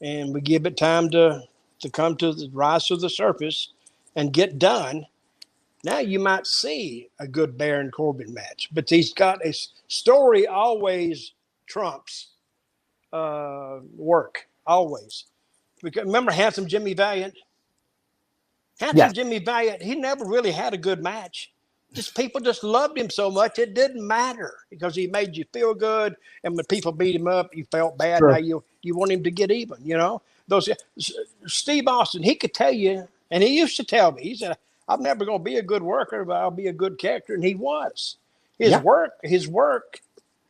[0.00, 1.42] and we give it time to
[1.80, 3.70] to come to the rise to the surface
[4.16, 5.06] and get done,
[5.84, 8.70] now you might see a good Baron Corbin match.
[8.72, 9.52] But he's got a
[9.88, 11.32] story always
[11.66, 12.28] trumps
[13.12, 15.26] uh, work always.
[15.82, 17.34] Because remember handsome Jimmy Valiant.
[18.80, 19.12] Handsome Yes.
[19.12, 21.52] Jimmy Valiant, he never really had a good match.
[21.92, 25.74] Just people just loved him so much it didn't matter because he made you feel
[25.74, 28.24] good, and when people beat him up, you felt bad.
[28.24, 28.28] Sure.
[28.28, 29.78] Now you you want him to get even.
[29.84, 30.68] You know those
[31.46, 32.22] Steve Austin.
[32.22, 34.22] He could tell you, and he used to tell me.
[34.22, 34.56] He said,
[34.88, 37.44] "I'm never going to be a good worker, but I'll be a good character," and
[37.44, 38.16] he was.
[38.58, 38.78] His Yeah.
[38.78, 40.00] work, his work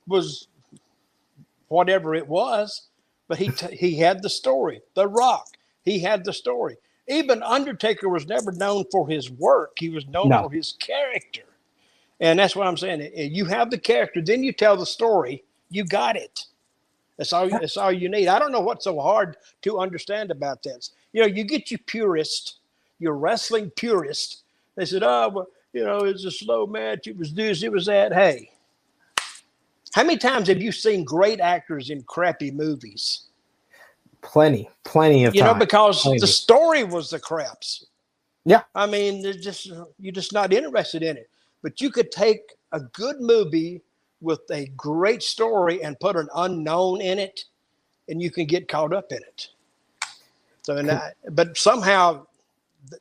[0.09, 0.49] was
[1.69, 2.83] whatever it was,
[3.29, 4.83] but he t- he had the story.
[4.95, 5.49] The Rock,
[5.85, 6.77] he had the story.
[7.09, 10.45] Even Undertaker was never known for his work; he was known No.
[10.49, 11.45] for his character,
[12.21, 13.13] and that's what I'm saying.
[13.15, 15.45] You have the character, then you tell the story.
[15.71, 16.47] You got it.
[17.17, 17.49] That's all.
[17.49, 18.29] That's all you need.
[18.29, 20.93] I don't know what's so hard to understand about this.
[21.13, 22.57] You know, you get your purist,
[22.99, 24.43] your wrestling purist.
[24.77, 27.07] They said, "Oh, well, you know, it's a slow match.
[27.07, 27.63] It was this.
[27.63, 28.51] It was that." Hey,
[29.95, 33.23] how many times have you seen great actors in crappy movies?
[34.27, 36.19] Plenty, plenty of You know, because Plenty.
[36.19, 37.87] the story was the craps.
[38.45, 38.63] Yeah.
[38.75, 39.67] I mean, just
[39.99, 41.31] you're just not interested in it.
[41.63, 42.41] But you could take
[42.73, 43.83] a good movie
[44.21, 47.45] with a great story and put an unknown in it,
[48.09, 49.49] and you can get caught up in it.
[50.63, 52.27] So, and I, but somehow,
[52.91, 52.99] the,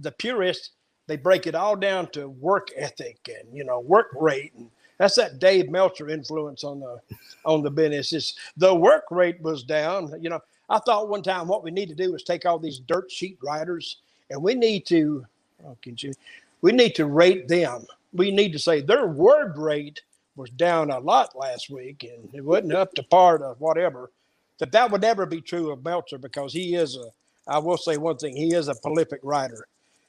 [0.00, 0.70] the purists
[1.06, 5.16] they break it all down to work ethic and you know work rate, and that's
[5.16, 7.00] that Dave Meltzer influence on the
[7.44, 8.12] on the business.
[8.12, 10.12] Is the work rate was down.
[10.20, 12.80] You know, I thought one time what we need to do is take all these
[12.80, 13.98] dirt sheet riders
[14.30, 15.24] and we need to,
[15.66, 16.12] oh, can you,
[16.60, 20.02] we need to rate them we need to say their word rate
[20.36, 24.10] was down a lot last week, and it wasn't up to par to whatever.
[24.58, 27.10] That that would never be true of Meltzer because he is a.
[27.46, 29.66] I will say one thing: he is a prolific writer,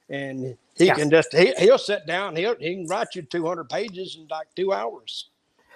[0.09, 2.35] and he can just he, he'll sit down.
[2.35, 5.29] He'll he can write you 200 pages in like two hours.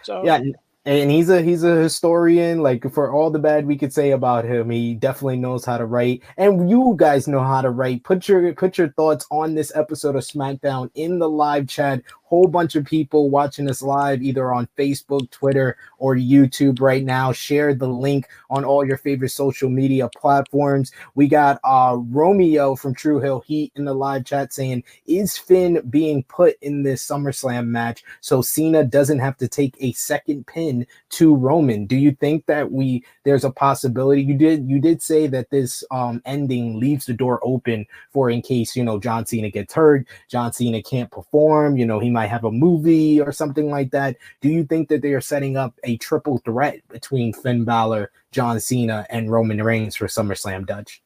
[0.03, 2.61] So Yeah, and- and he's a he's a historian.
[2.61, 5.85] Like for all the bad we could say about him, he definitely knows how to
[5.85, 6.23] write.
[6.35, 8.03] And you guys know how to write.
[8.03, 12.01] Put your put your thoughts on this episode of SmackDown in the live chat.
[12.33, 17.31] Whole bunch of people watching us live, either on Facebook, Twitter, or YouTube right now.
[17.31, 20.91] Share the link on all your favorite social media platforms.
[21.13, 25.79] We got uh Romeo from True Hill Heat in the live chat saying, "Is Finn
[25.91, 30.87] being put in this SummerSlam match so Cena doesn't have to take a second pin
[31.11, 34.23] to Roman?" Do you think that we there's a possibility?
[34.23, 38.41] You did you did say that this um ending leaves the door open for in
[38.41, 41.77] case you know John Cena gets hurt, John Cena can't perform.
[41.77, 44.17] You know he might have a movie or something like that.
[44.41, 48.59] Do you think that they are setting up a triple threat between Finn Balor, John
[48.59, 51.01] Cena, and Roman Reigns for SummerSlam, Dutch?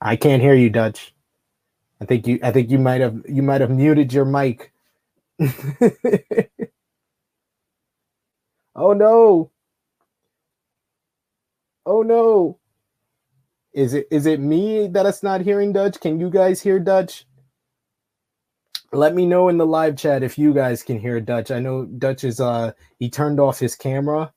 [0.00, 1.14] I can't hear you, Dutch.
[2.00, 4.72] I think you I think you might have you might have muted your mic.
[8.76, 9.50] oh no.
[11.86, 12.58] Oh no.
[13.72, 16.00] Is it is it me that not hearing Dutch?
[16.00, 17.26] Can you guys hear Dutch?
[18.94, 21.50] Let me know in the live chat if you guys can hear Dutch.
[21.50, 24.32] I know Dutch is uh he turned off his camera.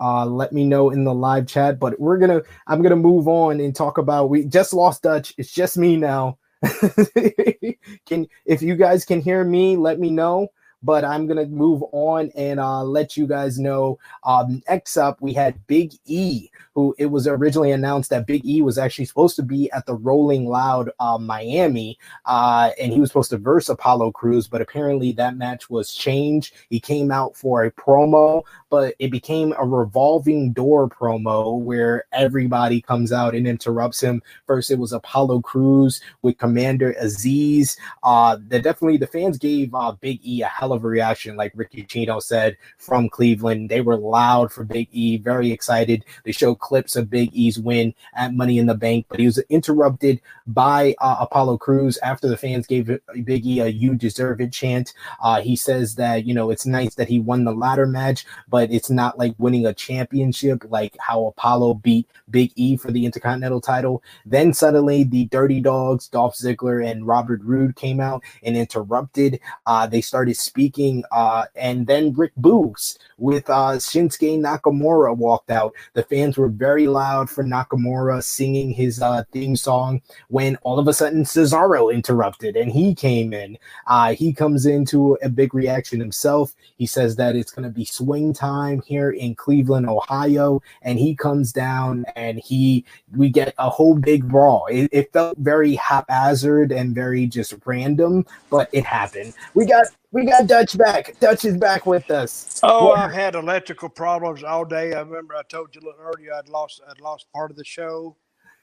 [0.00, 2.96] Uh let me know in the live chat, but we're going to I'm going to
[2.96, 5.34] move on and talk about we just lost Dutch.
[5.38, 6.38] It's just me now.
[8.06, 10.48] can if you guys can hear me, let me know.
[10.82, 13.98] But I'm gonna move on and uh, let you guys know.
[14.24, 18.60] Um, next up, we had Big E, who it was originally announced that Big E
[18.60, 23.10] was actually supposed to be at the Rolling Loud uh, Miami, uh, and he was
[23.10, 26.54] supposed to verse Apollo Crews, but apparently that match was changed.
[26.70, 32.80] He came out for a promo, but it became a revolving door promo where everybody
[32.80, 34.20] comes out and interrupts him.
[34.46, 37.76] First, it was Apollo Crews with Commander Azeez.
[38.02, 41.52] Uh, that definitely the fans gave uh, Big E a hell of a reaction, like
[41.54, 43.70] Rick Ucchino said from Cleveland.
[43.70, 46.04] They were loud for Big E, very excited.
[46.24, 49.38] They showed clips of Big E's win at Money in the Bank, but he was
[49.50, 52.86] interrupted by uh, Apollo Crews after the fans gave
[53.24, 54.94] Big E a "You deserve it" chant.
[55.22, 58.72] Uh, he says that you know it's nice that he won the ladder match, but
[58.72, 63.60] it's not like winning a championship like how Apollo beat Big E for the Intercontinental
[63.60, 64.02] title.
[64.24, 69.38] Then suddenly the Dirty Dogs, Dolph Ziggler and Robert Roode came out and interrupted.
[69.66, 75.74] Uh, they started speaking, uh, and then Rick Boogs with uh, Shinsuke Nakamura walked out.
[75.92, 80.88] The fans were very loud for Nakamura singing his uh, theme song when all of
[80.88, 83.58] a sudden Cesaro interrupted and he came in.
[83.86, 86.54] Uh, he comes into a big reaction himself.
[86.76, 91.14] He says that it's going to be swing time here in Cleveland, Ohio, and he
[91.14, 92.84] comes down and he
[93.16, 94.66] we get a whole big brawl.
[94.70, 99.34] It, it felt very haphazard and very just random, but it happened.
[99.54, 101.18] We got we got Dutch back.
[101.18, 102.60] Dutch is back with us.
[102.62, 104.94] Oh, I've had electrical problems all day.
[104.94, 107.64] I remember I told you a little earlier I'd lost I'd lost part of the
[107.64, 108.16] show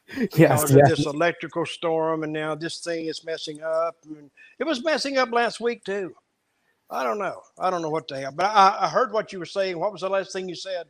[0.16, 0.88] yes, yes.
[0.88, 3.96] this electrical storm, and now this thing is messing up.
[4.06, 6.14] And it was messing up last week too.
[6.90, 7.40] I don't know.
[7.58, 8.32] I don't know what the hell.
[8.34, 9.78] But I, I heard what you were saying.
[9.78, 10.86] What was the last thing you said?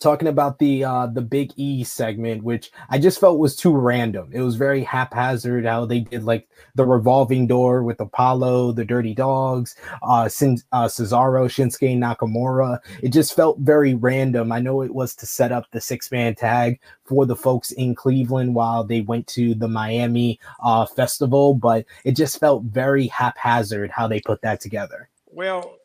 [0.00, 4.30] Talking about the uh the big E segment, which I just felt was too random.
[4.32, 9.14] It was very haphazard how they did like the revolving door with Apollo, the Dirty
[9.14, 12.78] Dogs, uh, Sin- uh Cesaro, Shinsuke Nakamura.
[13.02, 14.52] It just felt very random.
[14.52, 17.94] I know it was to set up the six man tag for the folks in
[17.94, 23.90] Cleveland while they went to the Miami uh festival, but it just felt very haphazard
[23.90, 25.08] how they put that together.
[25.26, 25.77] Well,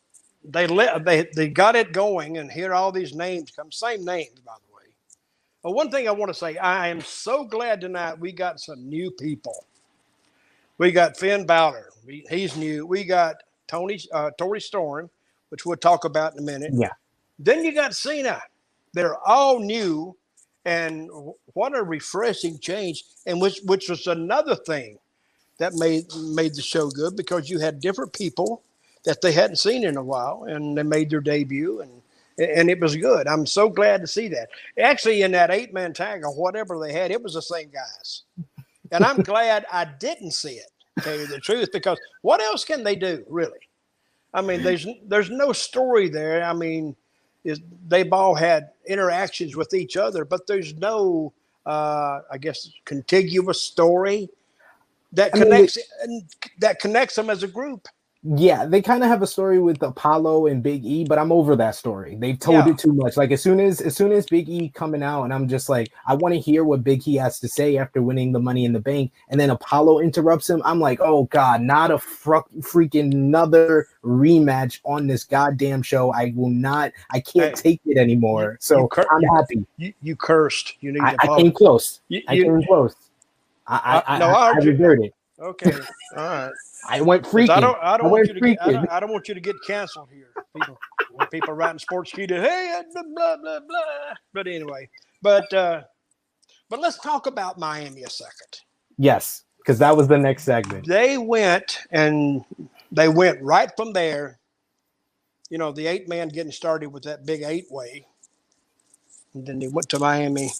[0.45, 3.71] they let they they got it going, and here all these names come.
[3.71, 4.83] Same names, by the way.
[5.63, 8.89] But one thing I want to say, I am so glad tonight we got some
[8.89, 9.65] new people.
[10.77, 11.89] We got Finn Balor.
[12.05, 12.85] We, he's new.
[12.85, 15.09] We got Toni uh, Tori Storm,
[15.49, 16.73] which we'll talk about in a minute.
[16.73, 16.91] Yeah.
[17.39, 18.41] Then you got Cena.
[18.93, 20.17] They're all new,
[20.65, 21.09] and
[21.53, 23.03] what a refreshing change.
[23.25, 24.99] And which which was another thing
[25.59, 28.63] that made made the show good because you had different people
[29.05, 32.01] that they hadn't seen in a while, and they made their debut, and
[32.37, 33.27] and it was good.
[33.27, 34.49] I'm so glad to see that.
[34.79, 38.23] Actually, in that eight man tag or whatever they had, it was the same guys,
[38.91, 40.67] and I'm glad I didn't see it.
[40.97, 43.59] To tell you the truth, because what else can they do really?
[44.33, 46.43] I mean, there's there's no story there.
[46.43, 46.95] I mean,
[47.43, 51.33] is they've all had interactions with each other, but there's no,
[51.65, 54.29] uh, I guess, contiguous story.
[55.11, 55.77] that I mean, connects
[56.59, 57.87] that connects them as a group.
[58.25, 61.57] Yeah, they kind of have a story with Apollo and Big E, but I'm over
[61.57, 62.15] that story.
[62.15, 62.69] They've told Yeah.
[62.71, 63.17] it too much.
[63.17, 65.91] Like as soon as as soon as Big E coming out, and I'm just like,
[66.07, 68.71] I want to hear what Big E has to say after winning the Money in
[68.71, 70.61] the Bank, and then Apollo interrupts him.
[70.63, 76.13] I'm like, oh god, not a fr- freaking another rematch on this goddamn show.
[76.13, 76.93] I will not.
[77.11, 78.57] I can't take it anymore.
[78.61, 79.65] So you cur- I'm happy.
[79.75, 80.75] You, you cursed.
[80.79, 81.99] You need I, to I came close.
[82.07, 82.95] You- I came close.
[83.67, 85.03] I I, Uh, no, I, I I, you.
[85.03, 85.13] it.
[85.41, 85.73] Okay,
[86.15, 86.51] all right.
[86.87, 87.49] I went freaking.
[87.49, 87.77] I don't.
[87.81, 88.57] I don't I want you to get.
[88.61, 90.29] I don't, I don't want you to get canceled here.
[90.55, 90.77] People,
[91.31, 94.13] people writing sports to hey blah blah blah blah.
[94.33, 94.89] But anyway,
[95.21, 95.83] but uh,
[96.69, 98.61] but let's talk about Miami a second.
[98.97, 100.87] Yes, because that was the next segment.
[100.87, 102.43] They went and
[102.91, 104.39] they went right from there.
[105.49, 108.05] You know, the eight man getting started with that big eight way,
[109.33, 110.51] and then they went to Miami.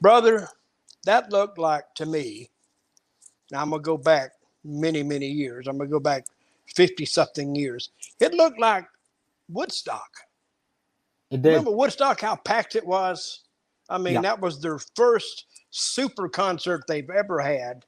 [0.00, 0.48] Brother,
[1.04, 2.50] that looked like to me.
[3.50, 4.32] Now I'm gonna go back
[4.64, 5.66] many many years.
[5.66, 6.26] I'm gonna go back
[6.66, 7.90] fifty something years.
[8.20, 8.86] It looked like
[9.48, 10.10] Woodstock.
[11.30, 11.50] It did.
[11.50, 12.20] Remember Woodstock?
[12.20, 13.40] How packed it was.
[13.90, 14.22] I mean, Yeah.
[14.22, 17.84] that was their first super concert they've ever had,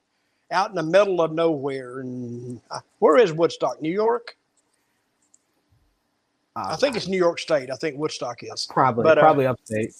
[0.51, 2.01] out in the middle of nowhere.
[2.01, 3.81] And uh, where is Woodstock?
[3.83, 4.37] New York?
[6.57, 7.71] I think it's New York State.
[7.71, 8.67] I think Woodstock is.
[8.71, 9.95] probably but, uh, probably upstate.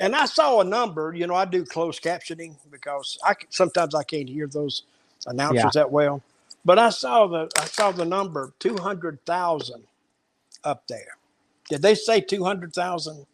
[0.00, 1.14] And I saw a number.
[1.14, 4.82] You know, I do closed captioning because I sometimes I can't hear those
[5.26, 5.70] announcers Yeah.
[5.74, 6.22] that well.
[6.64, 9.82] But I saw the I saw the number two hundred thousand
[10.64, 11.16] up there.
[11.68, 13.26] Did they say two hundred thousand?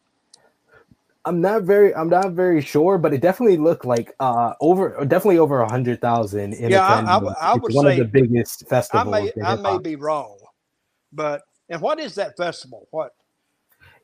[1.25, 5.39] I'm not very I'm not very sure, but it definitely looked like uh over definitely
[5.39, 8.67] over a hundred thousand in Yeah, I- I I would one say- of the biggest
[8.69, 9.15] festivals.
[9.15, 10.39] I may I may be wrong,
[11.13, 12.89] but and what is that festival?
[12.93, 13.13] What?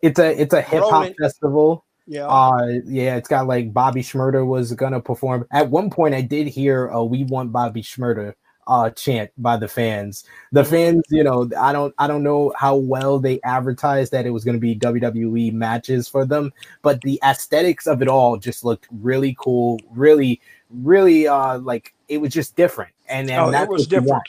[0.02, 1.83] It's a it's a hip hop festival.
[2.06, 2.26] Yeah.
[2.26, 5.46] Uh yeah, it's got like Bobby Shmurda was gonna perform.
[5.50, 8.34] At one point I did hear a we want Bobby Shmurda
[8.66, 10.24] uh chant by the fans.
[10.52, 10.70] The Mm-hmm.
[10.70, 14.44] fans, you know, I don't I don't know how well they advertised that it was
[14.44, 16.52] gonna be WWE matches for them,
[16.82, 20.40] but the aesthetics of it all just looked really cool, really,
[20.70, 22.92] really uh like it was just different.
[23.08, 24.22] And, and oh, it was different.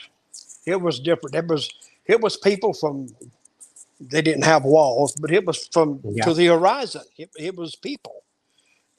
[0.66, 1.34] It was different.
[1.34, 1.70] It was
[2.06, 3.08] it was people from.
[4.00, 6.24] They didn't have walls, but it was from Yeah.
[6.24, 7.02] to the horizon.
[7.18, 8.24] It, it was people,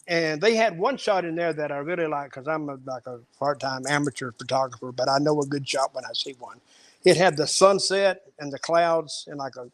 [0.08, 3.08] and they had one shot in there that I really like because I'm a, like
[3.08, 6.62] a part-time amateur photographer, but I know a good shot when I see one.
[7.06, 9.70] It had the sunset and the clouds and like a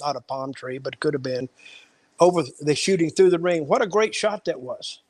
[0.00, 1.48] not a palm tree, but it could have been
[2.20, 3.68] over the shooting through the ring.
[3.68, 5.00] What a great shot that was!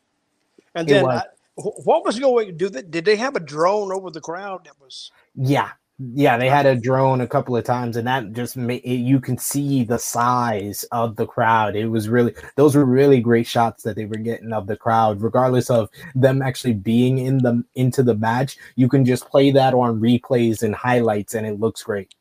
[0.75, 1.13] And It then was.
[1.13, 1.25] I,
[1.57, 2.49] wh- what was going?
[2.49, 5.13] To do they, did they have a drone over the crowd that was?
[5.37, 5.73] Yeah.
[5.99, 9.19] Yeah, they had a drone a couple of times, and that just made it, you
[9.19, 11.75] can see the size of the crowd.
[11.75, 15.23] It was really those were really great shots that they were getting of the crowd,
[15.23, 18.59] regardless of them actually being in the into the match.
[18.75, 22.15] You can just play that on replays and highlights, and it looks great.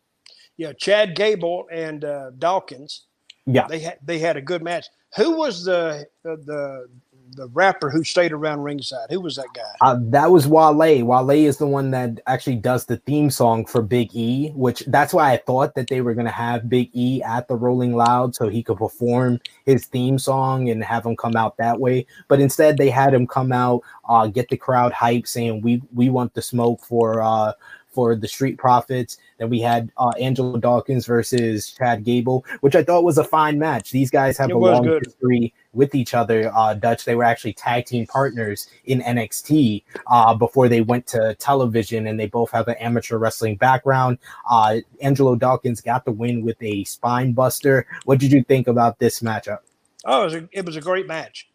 [0.55, 3.07] Yeah, Chad Gable and uh, Dawkins.
[3.45, 3.67] Yeah.
[3.67, 4.87] they had they had a good match.
[5.17, 6.87] Who was the the the,
[7.31, 9.09] the rapper who stayed around ringside?
[9.09, 9.61] Who was that guy?
[9.81, 11.03] Uh, that was Wale.
[11.03, 15.13] Wale is the one that actually does the theme song for Big E, which that's
[15.13, 18.47] why I thought that they were gonna have Big E at the Rolling Loud so
[18.47, 22.05] he could perform his theme song and have him come out that way.
[22.27, 26.09] But instead, they had him come out, uh, get the crowd hype, saying we we
[26.09, 27.53] want the smoke for uh
[27.95, 29.17] for the Street Profits.
[29.39, 33.57] Then we had uh, Angelo Dawkins versus Chad Gable, which I thought was a fine
[33.57, 33.89] match.
[33.91, 35.03] These guys have It a long good.
[35.05, 36.51] history with each other.
[36.55, 41.35] Uh, Dutch, they were actually tag team partners in NXT uh, before they went to
[41.39, 44.17] television, and they both have an amateur wrestling background.
[44.49, 47.87] Uh, Angelo Dawkins got the win with a spine buster.
[48.03, 49.59] What did you think about this matchup?
[50.05, 51.49] Oh, it was a, it was a great match.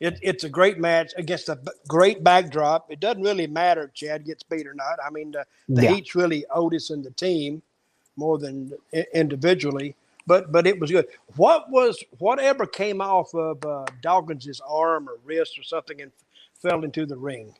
[0.00, 2.90] It, it's a great match against a great backdrop.
[2.92, 4.98] It doesn't really matter if Chad gets beat or not.
[5.06, 5.46] I mean, the,
[5.76, 5.88] the Yeah.
[5.88, 7.62] heat's really Otis and the team
[8.16, 8.72] more than
[9.14, 9.96] individually.
[10.26, 11.06] But but it was good.
[11.36, 16.12] What was whatever came off of uh, Dawkins's arm or wrist or something and
[16.62, 17.54] fell into the ring?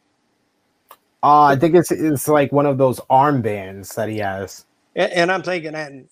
[1.23, 4.67] Uh, I think it's it's like one of those armbands that he has.
[4.97, 6.09] And, and I'm thinking, and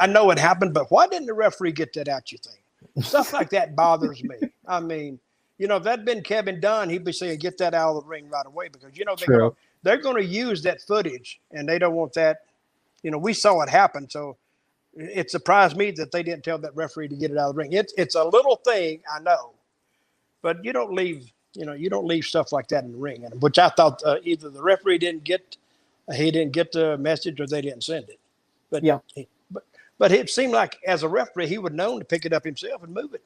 [0.00, 2.32] I know it happened, but why didn't the referee get that out?
[2.32, 2.60] You think
[3.00, 4.36] stuff like that bothers me.
[4.66, 5.20] I mean,
[5.58, 8.08] you know, if that'd been Kevin Dunn, he'd be saying, "Get that out of the
[8.08, 9.50] ring right away," because you know they're gonna,
[9.82, 12.38] they're going to use that footage, and they don't want that.
[13.02, 14.36] You know, we saw it happen, so
[14.94, 17.60] it surprised me that they didn't tell that referee to get it out of the
[17.62, 17.72] ring.
[17.72, 19.52] It's it's a little thing, I know,
[20.42, 21.32] but you don't leave.
[21.54, 24.02] You know, you don't leave stuff like that in the ring, and which I thought
[24.06, 25.56] uh, either the referee didn't get,
[26.14, 28.20] he didn't get the message, or they didn't send it.
[28.70, 29.00] But Yeah.
[29.14, 29.64] he- but
[29.98, 32.82] but it seemed like as a referee, he would known to pick it up himself
[32.84, 33.22] and move it.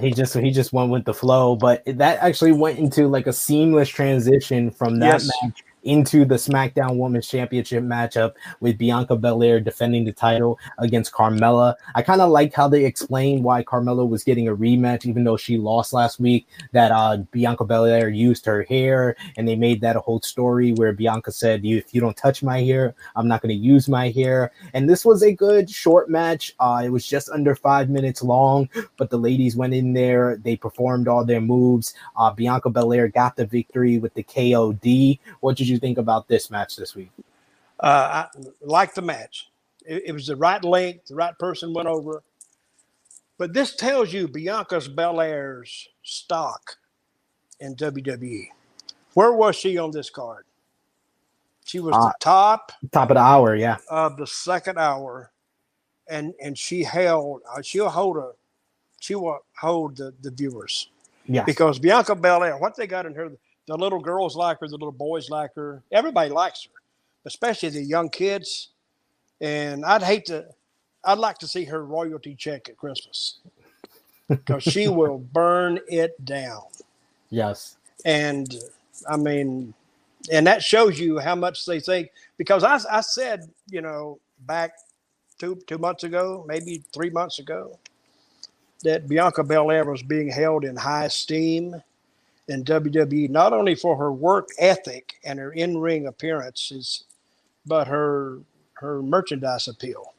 [0.00, 3.32] He just he just went with the flow, but that actually went into like a
[3.32, 5.30] seamless transition from that Yes.
[5.42, 11.74] match into the SmackDown Women's Championship matchup with Bianca Belair defending the title against Carmella.
[11.94, 15.36] I kind of like how they explained why Carmella was getting a rematch, even though
[15.36, 16.46] she lost last week.
[16.72, 20.92] That uh, Bianca Belair used her hair, and they made that a whole story where
[20.92, 24.52] Bianca said, "If you don't touch my hair, I'm not going to use my hair."
[24.74, 26.54] And this was a good short match.
[26.60, 30.36] Uh, it was just under five minutes long, but the ladies went in there.
[30.36, 31.94] They performed all their moves.
[32.16, 35.18] Uh, Bianca Belair got the victory with the KOD.
[35.40, 37.10] What did you think about this match this week?
[37.80, 39.50] Uh, I like the match.
[39.84, 42.22] It, it was the right length, the right person went over.
[43.38, 46.76] But this tells you Bianca's Belair's stock
[47.60, 48.48] in WWE.
[49.14, 50.44] Where was she on this card?
[51.64, 53.76] She was Uh, the top Top of the hour, yeah.
[53.88, 55.32] of the second hour,
[56.08, 57.42] and and she held.
[57.50, 58.32] Uh, she'll hold a.
[59.00, 60.88] She will hold the, the viewers
[61.26, 61.44] Yeah.
[61.44, 62.56] because Bianca Belair.
[62.58, 63.30] What they got in her,
[63.66, 65.82] the little girls like her, the little boys like her.
[65.92, 66.80] Everybody likes her,
[67.24, 68.70] especially the young kids.
[69.40, 70.46] And I'd hate to.
[71.04, 73.40] I'd like to see her royalty check at Christmas
[74.28, 76.62] because she will burn it down.
[77.28, 77.76] Yes.
[78.04, 78.54] And
[79.08, 79.74] I mean,
[80.30, 82.10] and that shows you how much they think.
[82.38, 84.74] Because I, I said, you know, back
[85.38, 87.78] two two months ago, maybe three months ago,
[88.84, 91.82] that Bianca Belair was being held in high esteem
[92.48, 97.04] in WWE, not only for her work ethic and her in ring appearances,
[97.66, 98.38] but her
[98.74, 100.12] her merchandise appeal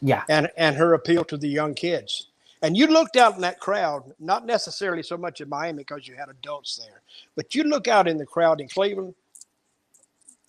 [0.00, 0.24] Yeah.
[0.30, 2.28] and and her appeal to the young kids.
[2.62, 6.14] And you looked out in that crowd, not necessarily so much in Miami because you
[6.16, 7.02] had adults there,
[7.36, 9.14] but you look out in the crowd in Cleveland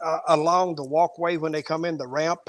[0.03, 2.39] uh, along the walkway when they come in the ramp,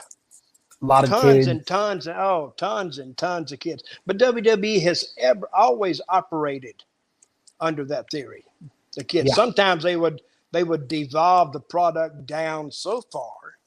[0.81, 1.47] A lot of tons kids.
[1.49, 3.83] and tons, and, oh, tons and tons of kids.
[4.07, 6.85] But WWE has ever always operated
[7.61, 8.45] under that theory.
[8.95, 9.35] The kids Yeah.
[9.35, 13.59] sometimes they would they would devolve the product down so far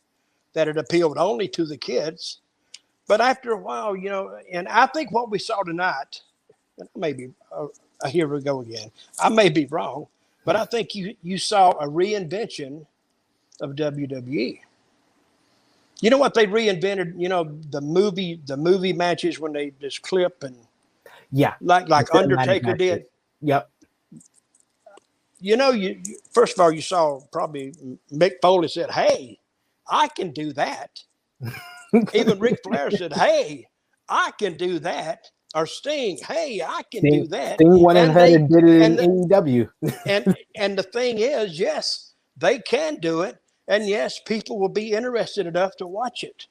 [0.53, 2.39] that it appealed only to the kids.
[3.07, 6.22] But after a while, you know, and I think what we saw tonight,
[6.78, 7.67] and maybe uh,
[8.07, 8.91] here we go again.
[9.19, 10.07] I may be wrong,
[10.45, 12.86] but I think you you saw a reinvention
[13.59, 14.59] of WWE.
[16.01, 17.13] You know what they reinvented?
[17.19, 20.55] You know the movie the movie matches when they just clip and
[21.32, 21.53] yeah.
[21.61, 23.05] like like Undertaker did.
[23.41, 23.70] Yep.
[25.41, 27.73] You know, you, you first of all you saw probably
[28.13, 29.39] Mick Foley said, "Hey,
[29.89, 30.91] I can do that."
[32.13, 33.67] Even Ric Flair said, "Hey,
[34.09, 38.29] I can do that." Or Sting, "Hey, I can do that." Sting went And ahead
[38.31, 39.69] and did it in and AEW.
[40.07, 40.27] and
[40.57, 43.37] and the thing is, yes, they can do it,
[43.67, 46.47] and yes, people will be interested enough to watch it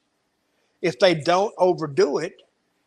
[0.81, 2.43] if they don't overdo it.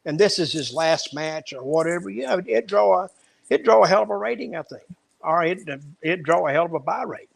[0.06, 2.10] And this is his last match or whatever.
[2.10, 3.10] Yeah, it draw a
[3.50, 4.84] it draw a hell of a rating, I think,
[5.24, 5.60] or it
[6.02, 7.28] it draw a hell of a buy rate.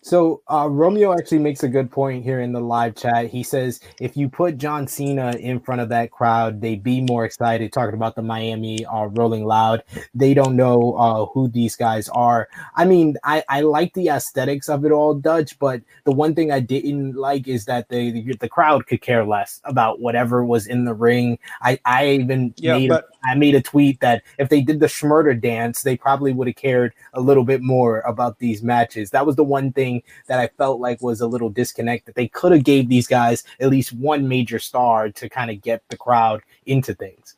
[0.00, 3.28] So uh, Romeo actually makes a good point here in the live chat.
[3.30, 7.24] He says if you put John Cena in front of that crowd, they'd be more
[7.24, 7.72] excited.
[7.72, 9.82] Talking about the Miami uh, Rolling Loud,
[10.14, 12.48] they don't know uh, who these guys are.
[12.76, 15.58] I mean, I, I like the aesthetics of it all, Dutch.
[15.58, 19.24] But the one thing I didn't like is that the the, the crowd could care
[19.24, 21.38] less about whatever was in the ring.
[21.62, 24.86] I I even Yeah, made but- I made a tweet that if they did the
[24.86, 29.10] Shmurda dance, they probably would have cared a little bit more about these matches.
[29.10, 32.06] That was the one thing that I felt like was a little disconnect.
[32.06, 35.62] That they could have gave these guys at least one major star to kind of
[35.62, 37.36] get the crowd into things.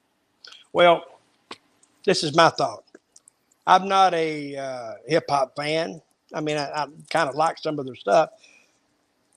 [0.73, 1.05] Well,
[2.05, 2.85] this is my thought.
[3.67, 6.01] I'm not a uh, hip hop fan.
[6.35, 8.31] I mean, I, I kind of like some of their stuff,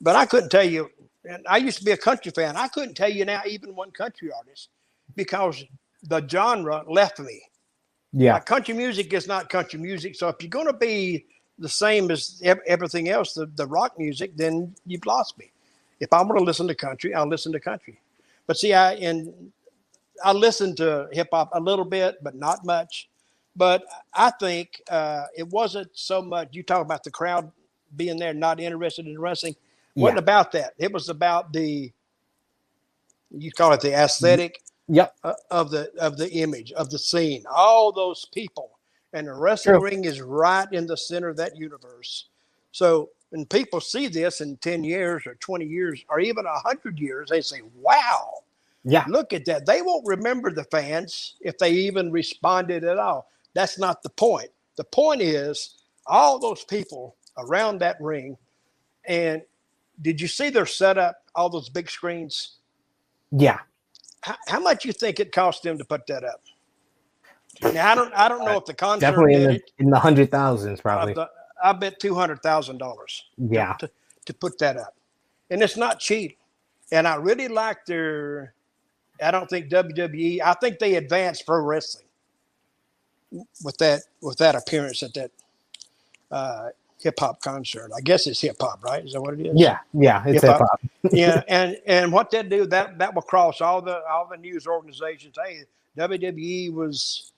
[0.02, 0.90] but I couldn't tell you.
[1.26, 2.56] And I used to be a country fan.
[2.56, 4.70] I couldn't tell you now even one country artist
[5.16, 5.64] because
[6.04, 7.42] the genre left me.
[8.12, 10.16] Yeah, Like country music is not country music.
[10.16, 11.26] So if you're going to be
[11.60, 15.52] the same as everything else, the, the rock music, then you've lost me.
[16.00, 18.00] If I'm going to listen to country, I'll listen to country.
[18.48, 19.52] But see, I and
[20.24, 23.10] I listen to hip hop a little bit, but not much.
[23.56, 23.84] But
[24.14, 26.50] I think uh, it wasn't so much.
[26.52, 27.52] You talk about the crowd
[27.96, 29.56] being there, not interested in wrestling.
[30.04, 30.74] wasn't about that.
[30.78, 31.92] It was about the
[33.32, 37.46] you call it the aesthetic yep, uh, of the of the image of the scene
[37.54, 38.80] all those people
[39.14, 39.82] and the wrestling True.
[39.82, 42.30] ring is right in the center of that universe.
[42.74, 47.30] So when people see this in 10 years or 20 years or even 100 years
[47.32, 48.34] they say wow.
[48.88, 49.66] Yeah, look at that.
[49.68, 53.30] They won't remember the fans if they even responded at all.
[53.56, 54.50] That's not the point.
[54.78, 58.38] The point is all those people around that ring
[59.08, 59.44] and
[60.02, 62.58] did you see their setup all those big screens?
[63.32, 63.60] Yeah.
[64.22, 66.42] How, how much you think it cost them to put that up?
[67.74, 70.00] Now I don't I don't know if the concert Definitely in did the in the
[70.00, 71.14] hundred thousands, Uh, probably.
[71.14, 71.30] the-
[71.62, 73.90] I bet two hundred thousand dollars Yeah, to,
[74.26, 74.96] to put that up,
[75.50, 76.38] and it's not cheap.
[76.92, 78.54] And I really like their.
[79.22, 80.40] I don't think WWE.
[80.42, 82.06] I think they advanced pro wrestling
[83.64, 85.32] with that with that appearance at that
[86.32, 86.70] uh,
[87.02, 87.92] hip hop concert.
[87.96, 89.04] I guess it's hip hop, right?
[89.04, 89.54] Is that what it is?
[89.56, 90.82] Yeah, yeah, it's hip hop.
[91.12, 94.68] yeah, and and what they do that that will cross all the all the news
[94.68, 95.36] organizations.
[95.44, 95.64] Hey,
[95.98, 97.32] WWE was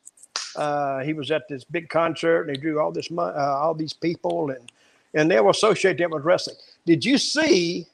[0.56, 3.74] uh, he was at this big concert and he drew all this money, uh, all
[3.74, 4.72] these people, and
[5.14, 6.58] and they will associate that with wrestling.
[6.86, 7.88] Did you see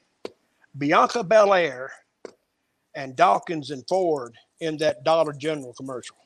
[0.76, 1.90] Bianca Belair
[2.94, 6.16] and Dawkins and Ford in that Dollar General commercial?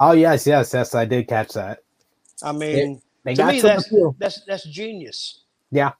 [0.00, 0.94] Oh yes, yes, yes.
[0.94, 1.80] I did catch that.
[2.42, 5.42] I mean, They to me, that's, that's that's genius.
[5.70, 5.92] Yeah,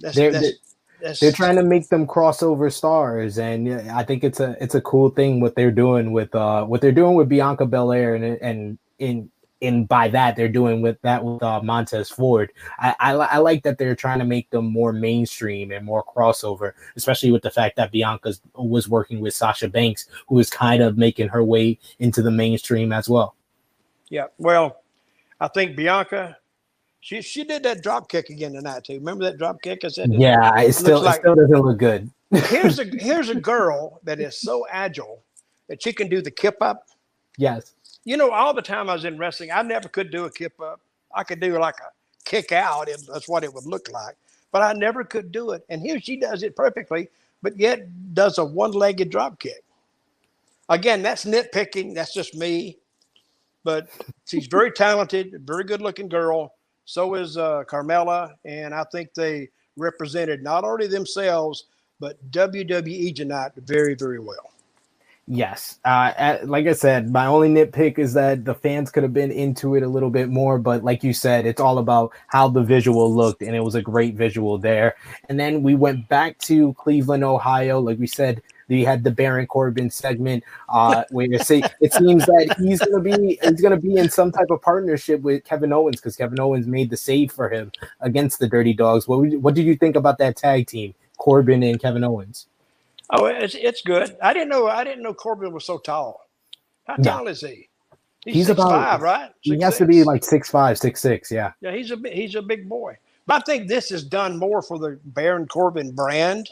[0.00, 0.52] That's, They're- that's, they're-
[1.00, 4.80] that's, they're trying to make them crossover stars, and I think it's a it's a
[4.80, 8.78] cool thing what they're doing with uh what they're doing with Bianca Belair, and and
[8.98, 12.52] in in by that they're doing with that with uh, Montez Ford.
[12.80, 16.72] I, I I like that they're trying to make them more mainstream and more crossover,
[16.96, 20.98] especially with the fact that Bianca was working with Sasha Banks, who is kind of
[20.98, 23.36] making her way into the mainstream as well.
[24.10, 24.26] Yeah.
[24.38, 24.82] Well,
[25.40, 26.36] I think Bianca,
[27.00, 28.94] she she did that drop kick again tonight too.
[28.94, 29.84] Remember that drop kick?
[29.84, 30.12] I said.
[30.12, 32.10] Yeah, it still like- it still doesn't look good.
[32.32, 35.22] Here's a here's a girl that is so agile
[35.68, 36.88] that she can do the kip up.
[37.36, 37.74] Yes.
[38.04, 40.58] You know, all the time I was in wrestling, I never could do a kip
[40.60, 40.80] up.
[41.14, 41.90] I could do like a
[42.24, 42.88] kick out.
[42.88, 44.16] It, that's what it would look like,
[44.50, 45.64] but I never could do it.
[45.68, 47.08] And here she does it perfectly,
[47.42, 49.62] but yet does a one-legged drop kick.
[50.68, 51.94] Again, that's nitpicking.
[51.94, 52.78] That's just me.
[53.64, 53.88] But
[54.26, 56.54] she's very talented, very good-looking girl.
[56.84, 61.64] So is uh, Carmella, and I think they represented not only themselves
[62.00, 64.52] but WWE tonight very, very well.
[65.26, 65.78] Yes.
[65.84, 69.30] Uh, at- like I said, my only nitpick is that the fans could have been
[69.30, 70.58] into it a little bit more.
[70.58, 73.82] But like you said, it's all about how the visual looked, and it was a
[73.82, 74.96] great visual there.
[75.28, 77.78] And then we went back to Cleveland, Ohio.
[77.78, 82.24] Like we said, we had the Baron Corbin segment uh, where you see it seems
[82.26, 85.96] that he's gonna be he's gonna be in some type of partnership with Kevin Owens
[85.96, 89.08] because Kevin Owens made the save for him against the Dirty Dogs.
[89.08, 92.46] What would- what did you think about that tag team, Corbin and Kevin Owens?
[93.10, 94.16] Oh, it's it's good.
[94.22, 96.28] I didn't know I didn't know Corbin was so tall.
[96.86, 97.12] How Yeah.
[97.12, 97.68] tall is he?
[98.24, 99.30] He's six about- five, right?
[99.40, 101.30] He Six, has to be like six five, six six.
[101.30, 101.52] Yeah.
[101.62, 101.72] yeah.
[101.72, 102.98] He's a he's a big boy.
[103.26, 106.50] But I think this has done more for the Baron Corbin brand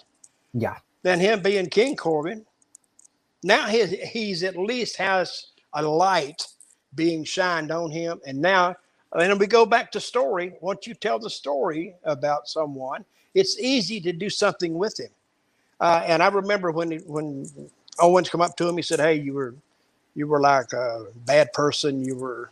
[0.54, 0.76] Yeah.
[1.06, 2.44] Than him being King Corbin.
[3.44, 6.44] Now he he's at least has a light
[6.96, 8.74] being shined on him, and now
[9.12, 10.54] and then we go back to story.
[10.60, 13.04] Once you tell the story about someone,
[13.34, 15.10] it's easy to do something with him.
[15.78, 17.48] Uh, and I remember when he, when
[18.00, 19.54] Owens come up to him, he said, "Hey, you were
[20.16, 22.04] you were like a bad person.
[22.04, 22.50] You were,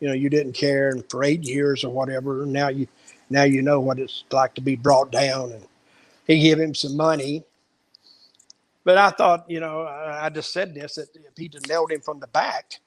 [0.00, 2.44] you know, you didn't care, and for eight years or whatever.
[2.44, 2.88] Now you
[3.30, 5.64] now you know what it's like to be brought down." And
[6.26, 7.44] he gave him some money.
[8.84, 12.00] But I thought, you know, I just said this that if he'd have nailed him
[12.00, 12.80] from the back,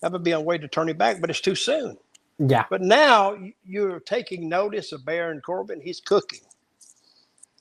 [0.00, 1.20] that would be a way to turn him back.
[1.20, 1.96] But it's too soon.
[2.38, 2.64] Yeah.
[2.68, 5.80] But now you're taking notice of Baron Corbin.
[5.80, 6.40] He's cooking.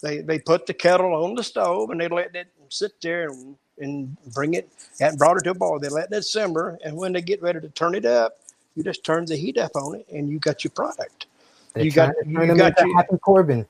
[0.02, 3.56] They they put the kettle on the stove and they let it sit there and,
[3.80, 4.70] and bring it.
[5.00, 5.80] Hadn't brought it to a boil.
[5.80, 8.40] They let it simmer, and when they get ready to turn it up,
[8.76, 11.26] you just turn the heat up on it, and you got your product.
[11.74, 13.68] They're You got- you got your- Happy Corbin.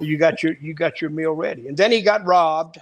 [0.00, 2.78] You got your you got your meal ready, and then he got robbed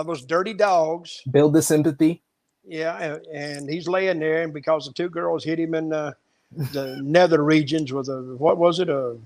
[0.00, 1.22] of those dirty dogs.
[1.30, 2.22] Build the sympathy.
[2.66, 6.14] Yeah, and, and he's laying there, and because the two girls hit him in the,
[6.72, 9.16] the nether regions with a what was it a,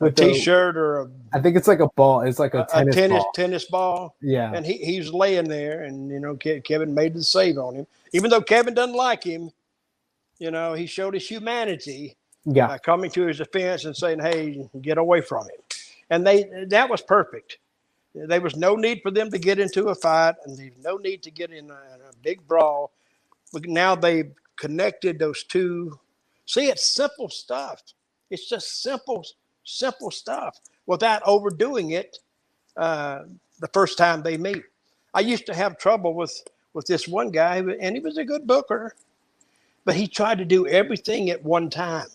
[0.00, 2.22] a t-shirt or a I think it's like a ball.
[2.22, 3.32] It's like a, a, a tennis, tennis ball.
[3.34, 4.52] tennis ball, Yeah.
[4.54, 7.74] and he, he was laying there, and you know Ke- Kevin made the save on
[7.76, 7.86] him.
[8.12, 9.50] Even though Kevin doesn't like him,
[10.38, 12.76] you know he showed his humanity Yeah.
[12.78, 15.60] coming to his defense and saying, "Hey, get away from him."
[16.10, 17.58] And they that was perfect.
[18.16, 21.22] There was no need for them to get into a fight, and there's no need
[21.24, 22.92] to get in a, a big brawl.
[23.52, 25.98] But now they've connected those two.
[26.46, 27.82] See, it's simple stuff.
[28.30, 29.24] It's just simple,
[29.64, 32.18] simple stuff without overdoing it.
[32.76, 33.24] Uh,
[33.60, 34.62] the first time they meet,
[35.12, 36.42] I used to have trouble with
[36.72, 38.94] with this one guy, and he was a good booker,
[39.86, 42.06] but he tried to do everything at one time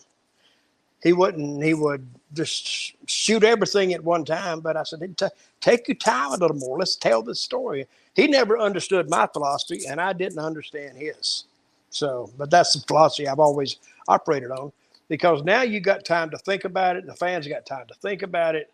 [1.04, 5.30] he wouldn't he would just shoot everything at one time but i said "Ta-
[5.60, 6.78] take your time a little more.
[6.80, 7.86] Let's tell the story.
[8.16, 11.45] He never understood my philosophy and i didn't understand his.
[11.89, 13.78] So but that's the philosophy i've always
[14.08, 14.72] operated on
[15.08, 18.22] because now you got time to think about it the fans got time to think
[18.22, 18.72] about it.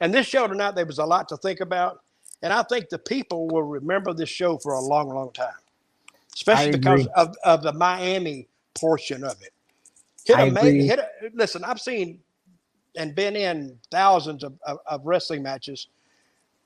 [0.00, 2.02] And this show tonight there was a lot to think about
[2.42, 5.54] and i think the people will remember this show for a long long time
[6.34, 9.53] especially because of, of the miami portion of it
[10.24, 12.20] hit I a hit a, listen i've seen
[12.96, 15.88] and been in thousands of, of, of wrestling matches.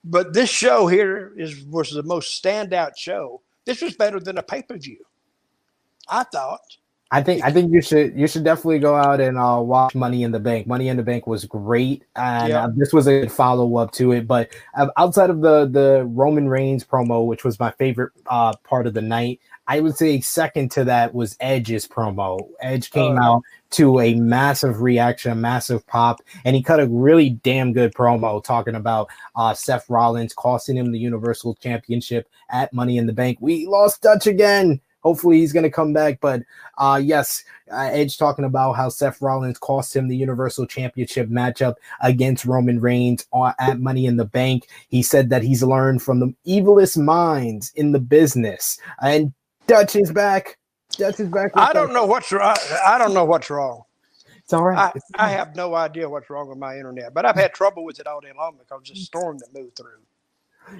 [0.05, 3.43] But this show here is was the most standout show.
[3.65, 4.99] This was better than a pay per view.
[6.09, 6.61] I thought.
[7.11, 10.23] I think I think you should you should definitely go out and uh, watch Money
[10.23, 10.67] in the Bank.
[10.67, 12.65] Money in the Bank was great, and Yeah.
[12.65, 14.27] uh, this was a good follow up to it.
[14.27, 18.87] But uh, outside of the the Roman Reigns promo, which was my favorite uh, part
[18.87, 22.39] of the night, I would say second to that was Edge's promo.
[22.61, 23.23] Edge came Oh.
[23.23, 23.43] out
[23.73, 28.43] to a massive reaction, a massive pop, and he cut a really damn good promo
[28.43, 33.37] talking about uh, Seth Rollins costing him the Universal Championship at Money in the Bank.
[33.43, 34.81] We lost Dutch again.
[35.03, 36.43] Hopefully he's going to come back, but
[36.79, 41.75] uh, yes, uh, Edge talking about how Seth Rollins cost him the Universal Championship matchup
[42.01, 43.25] against Roman Reigns
[43.61, 44.67] at Money in the Bank.
[44.89, 49.33] He said that he's learned from the evilest minds in the business, and
[49.69, 50.59] Dutch is back.
[50.99, 51.53] Dutch is back.
[51.57, 52.57] I don't know what's wrong.
[52.87, 53.83] I don't know what's wrong.
[54.45, 54.85] It's all right.
[54.85, 57.85] I, It's- I have no idea what's wrong with my internet, but I've had trouble
[57.85, 60.01] with it all day long because of the storm that moved through.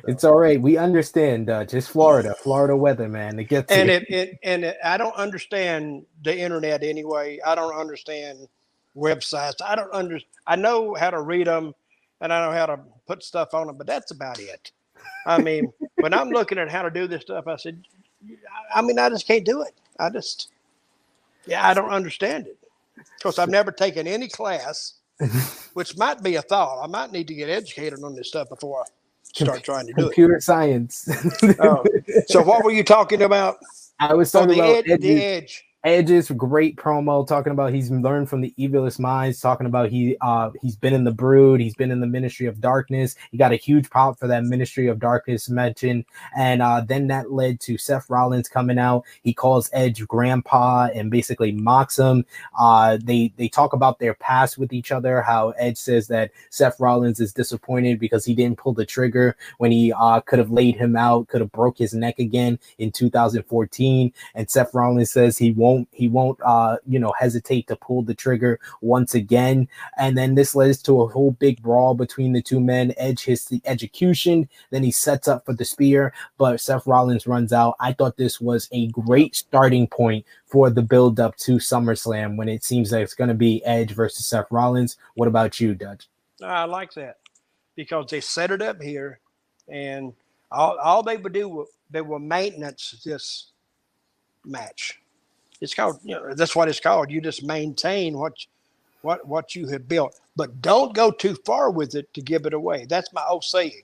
[0.07, 0.61] It's all right.
[0.61, 1.75] We understand, Dutch.
[1.75, 3.39] It's Florida, Florida weather, man.
[3.41, 7.41] It gets And it, it and it, I don't understand the internet anyway.
[7.47, 8.49] I don't understand
[8.97, 9.57] websites.
[9.65, 10.21] I don't under.
[10.47, 11.75] I know how to read them,
[12.21, 14.73] and I know how to put stuff on them, but that's about it.
[15.27, 17.83] I mean, when I'm looking at how to do this stuff, I said,
[18.75, 19.75] I mean, I just can't do it.
[19.99, 20.49] I just,
[21.47, 22.59] yeah, I don't understand it
[23.17, 24.95] because I've never taken any class,
[25.75, 26.83] which might be a thought.
[26.83, 28.85] I might need to get educated on this stuff before I
[29.23, 30.05] start trying to do it.
[30.15, 31.09] Computer science.
[31.61, 31.85] Oh,
[32.27, 33.59] so what were you talking about?
[34.01, 35.65] I was Oh, talking the about Edge's- the edge.
[35.89, 40.51] Edge's great promo talking about he's learned from the evilest minds, talking about he uh
[40.61, 43.17] he's been in the brood, he's been in the ministry of darkness.
[43.31, 46.05] He got a huge pop for that ministry of darkness mention,
[46.37, 49.07] and uh then that led to Seth Rollins coming out.
[49.23, 52.27] He calls Edge grandpa and basically mocks him.
[52.61, 56.79] Uh they they talk about their past with each other, how Edge says that Seth
[56.79, 60.77] Rollins is disappointed because he didn't pull the trigger when he uh could have laid
[60.77, 65.53] him out, could have broke his neck again in 2014 and Seth Rollins says he
[65.53, 69.69] won't he won't uh you know hesitate to pull the trigger once again.
[69.97, 72.95] And then this leads to a whole big brawl between the two men.
[72.97, 77.53] Edge hits the execution then he sets up for the spear but Seth Rollins runs
[77.53, 77.77] out.
[77.81, 82.49] I thought this was a great starting point for the build up to SummerSlam when
[82.49, 84.97] it seems like it's going to be Edge versus Seth Rollins.
[85.15, 86.09] What about you Dutch?
[86.43, 87.19] I like that
[87.75, 89.21] because they set it up here,
[89.69, 90.13] and
[90.51, 93.51] all, all they would do was they will maintenance this
[94.45, 95.01] match.
[95.61, 97.11] It's called you know that's what it's called.
[97.11, 98.35] You just maintain what
[99.03, 102.55] what what you have built, but don't go too far with it to give it
[102.55, 102.87] away.
[102.89, 103.83] That's my old saying,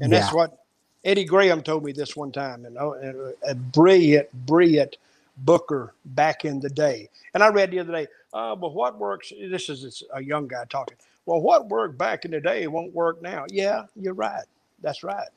[0.00, 0.58] and that's what
[1.04, 4.96] Eddie Graham told me this one time, and oh, and a brilliant, brilliant
[5.38, 7.08] booker back in the day.
[7.34, 9.32] And I read the other day, uh, but what works?
[9.38, 10.96] This is a young guy talking.
[11.26, 13.46] Well, what worked back in the day won't work now.
[13.48, 14.44] Yeah, you're right.
[14.80, 15.28] That's right.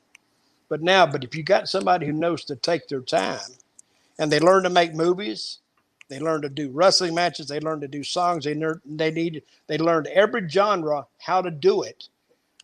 [0.70, 3.40] But now, but if you got somebody who knows to take their time
[4.18, 5.60] and they learn to make movies,
[6.10, 8.53] they learn to do wrestling matches, they learn to do songs, they
[8.86, 12.10] they need they learned every genre how to do it.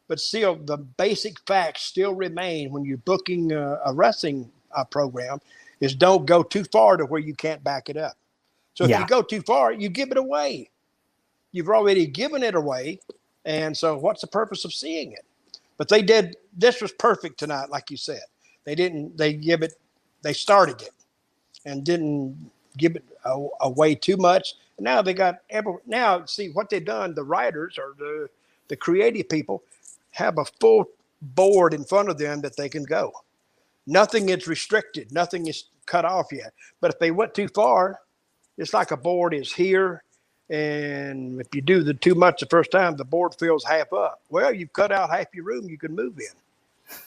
[0.08, 5.40] But still, the basic facts still remain when you're booking a, a wrestling uh, program
[5.82, 8.18] is don't go too far to where you can't back it up.
[8.76, 8.98] So if Yeah.
[8.98, 10.72] you go too far, you give it away.
[11.52, 13.02] You've already given it away,
[13.46, 15.26] and so what's the purpose of seeing it?
[15.78, 16.38] But they did.
[16.58, 18.22] This was perfect tonight, like you said.
[18.66, 19.18] They didn't.
[19.18, 19.74] They give it.
[20.24, 20.92] They started it,
[21.66, 24.56] and didn't give it away too much.
[24.80, 25.76] Now they got every.
[25.86, 27.14] Now see what they've done.
[27.14, 28.30] The writers or the
[28.68, 29.64] the creative people
[30.12, 30.86] have a full
[31.22, 33.12] board in front of them that they can go.
[33.86, 35.12] Nothing is restricted.
[35.12, 36.54] Nothing is cut off yet.
[36.80, 38.00] But if they went too far,
[38.58, 40.04] it's like a board is here,
[40.50, 44.22] and if you do the too much the first time, the board fills half up.
[44.30, 46.98] Well, you've cut out half your room you can move in.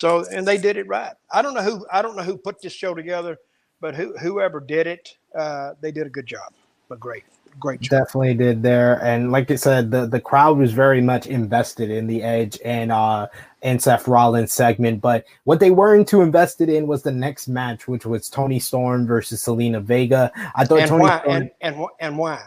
[0.00, 1.14] So, and they did it right.
[1.30, 3.36] I don't know who I don't know who put this show together,
[3.80, 6.52] but who, whoever did it, uh, they did a good job.
[6.88, 7.24] But great,
[7.58, 7.90] great job.
[7.90, 12.06] definitely did there and like i said the, the crowd was very much invested in
[12.06, 13.26] the edge and uh
[13.62, 17.88] and seth rollins segment but what they weren't too invested in was the next match
[17.88, 21.18] which was toni storm versus zelina vega i thought And tony why?
[21.20, 22.40] storm And, and and why?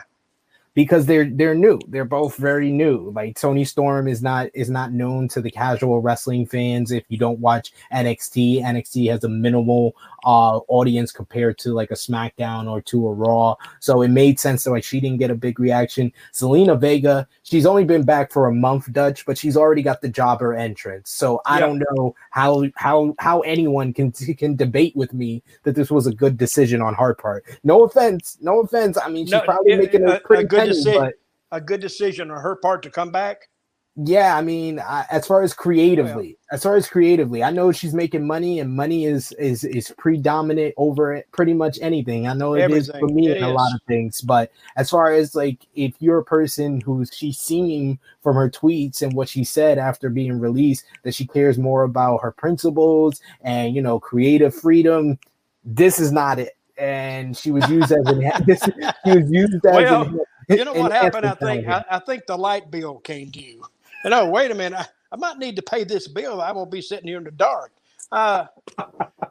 [0.76, 1.80] Because they're they're new.
[1.88, 3.12] They're both very new.
[3.16, 6.92] Like Toni Storm is not is not known to the casual wrestling fans.
[6.92, 9.96] If you don't watch NXT, NXT has a minimal
[10.26, 13.56] uh audience compared to like a SmackDown or to a Raw.
[13.82, 16.12] So it made sense that like she didn't get a big reaction.
[16.34, 20.10] Zelina Vega, she's only been back for a month, Dutch, but she's already got the
[20.10, 21.12] jobber entrance.
[21.12, 21.68] So I Yeah.
[21.68, 26.14] don't know how how how anyone can can debate with me that this was a
[26.14, 27.44] good decision on her part.
[27.64, 28.98] No offense, no offense.
[28.98, 31.02] I mean, she's No, probably it- making a- a a pretty good decision.
[31.02, 31.14] but
[31.52, 33.50] a good decision on her part to come back?
[33.96, 37.94] Yeah, I mean, I, as far as creatively, as far as creatively, I know she's
[37.94, 42.28] making money, and money is is is predominant over it, pretty much anything.
[42.28, 45.14] I know it is for me It in a lot of things, but as far
[45.14, 49.44] as like if you're a person who she's seemed from her tweets and what she
[49.44, 54.56] said after being released that she cares more about her principles and you know creative
[54.56, 55.20] freedom,
[55.64, 56.58] this is not it.
[56.80, 58.64] And she was used as an this,
[59.06, 60.20] she was used as Well, an,
[60.54, 61.26] You know what happened?
[61.26, 61.68] I think.
[61.68, 63.64] I, I think the light bill came due.
[64.04, 66.42] And oh, wait a minute, I, I might need to pay this bill.
[66.42, 67.72] I won't be sitting here in the dark.
[68.12, 68.46] Uh,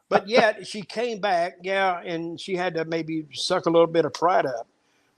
[0.09, 4.05] but yet she came back, yeah, and she had to maybe suck a little bit
[4.05, 4.67] of pride up.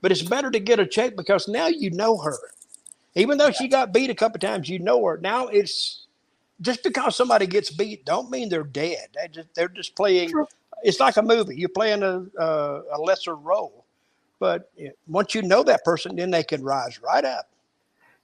[0.01, 2.37] But it's better to get a check because now you know her.
[3.15, 5.17] Even though she got beat a couple times, you know her.
[5.17, 6.05] Now it's
[6.61, 9.07] just because somebody gets beat, don't mean they're dead.
[9.15, 10.31] They just, they're just playing.
[10.31, 10.47] True.
[10.83, 11.55] It's like a movie.
[11.57, 13.84] You're playing a, a, a lesser role.
[14.39, 14.71] But
[15.07, 17.49] once you know that person, then they can rise right up.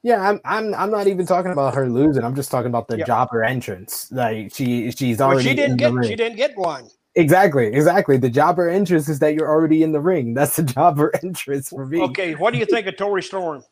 [0.03, 2.23] Yeah, I'm I'm I'm not even talking about her losing.
[2.23, 3.05] I'm just talking about the Yeah.
[3.05, 4.11] jobber entrance.
[4.11, 6.89] Like she she's Well, already she didn't get she didn't get one.
[7.15, 8.17] Exactly, exactly.
[8.17, 10.33] The jobber entrance is that you're already in the ring.
[10.35, 11.99] That's the jobber entrance for me.
[11.99, 13.63] Okay, what do you think of Tori Storm?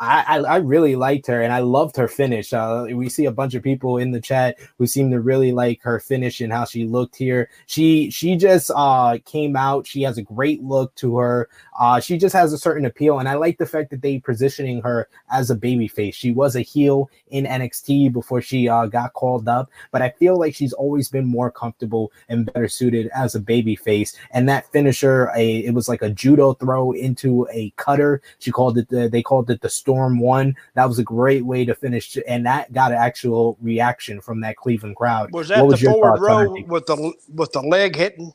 [0.00, 2.52] I, I I really liked her and I loved her finish.
[2.54, 5.82] Uh, we see a bunch of people in the chat who seem to really like
[5.82, 7.50] her finish and how she looked here.
[7.66, 9.86] She she just uh came out.
[9.86, 11.48] She has a great look to her.
[11.80, 14.82] Uh, she just has a certain appeal, and I like the fact that they positioning
[14.82, 16.14] her as a baby face.
[16.14, 20.38] She was a heel in NXT before she uh, got called up, but I feel
[20.38, 24.14] like she's always been more comfortable and better suited as a baby face.
[24.32, 28.20] And that finisher, a it was like a judo throw into a cutter.
[28.40, 30.54] She called it the they called it the Storm One.
[30.74, 34.56] That was a great way to finish, and that got an actual reaction from that
[34.56, 35.32] Cleveland crowd.
[35.32, 38.34] Was that What the forward row with the with the leg hitting?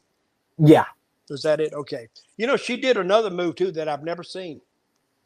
[0.58, 0.86] Yeah,
[1.30, 1.74] Was that it?
[1.74, 2.08] Okay.
[2.38, 4.62] You know, she did another move too that I've never seen,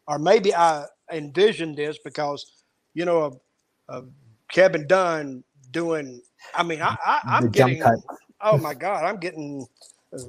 [0.07, 3.39] or maybe I envisioned this because, you know,
[3.89, 4.01] uh, uh,
[4.49, 6.21] Kevin Dunn doing.
[6.55, 7.81] I mean, I, I jump getting.
[7.81, 7.99] cut.
[8.41, 9.67] Oh my God, I'm getting.
[10.13, 10.19] Uh,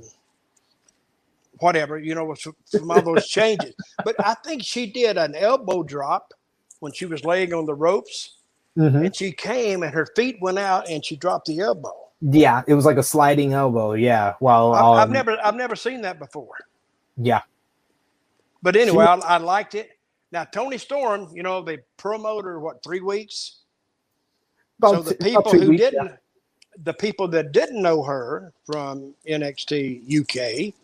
[1.61, 2.35] whatever you know
[2.71, 6.33] from all those changes, but I think she did an elbow drop
[6.81, 8.39] when she was laying on the ropes,
[8.79, 9.05] Mhm.
[9.05, 12.09] and she came and her feet went out and she dropped the elbow.
[12.21, 12.63] Yeah.
[12.67, 13.93] It was like a sliding elbow.
[13.95, 14.35] Yeah.
[14.41, 16.57] Well, I, I've um, never I've never seen that before.
[17.17, 17.43] Yeah.
[18.63, 19.91] But anyway, I, I liked it.
[20.33, 23.61] Now Toni Storm, you know, they promoted her what three weeks.
[24.83, 26.13] so the people who weeks, didn't,
[26.85, 30.75] the people that didn't know her from NXT UK,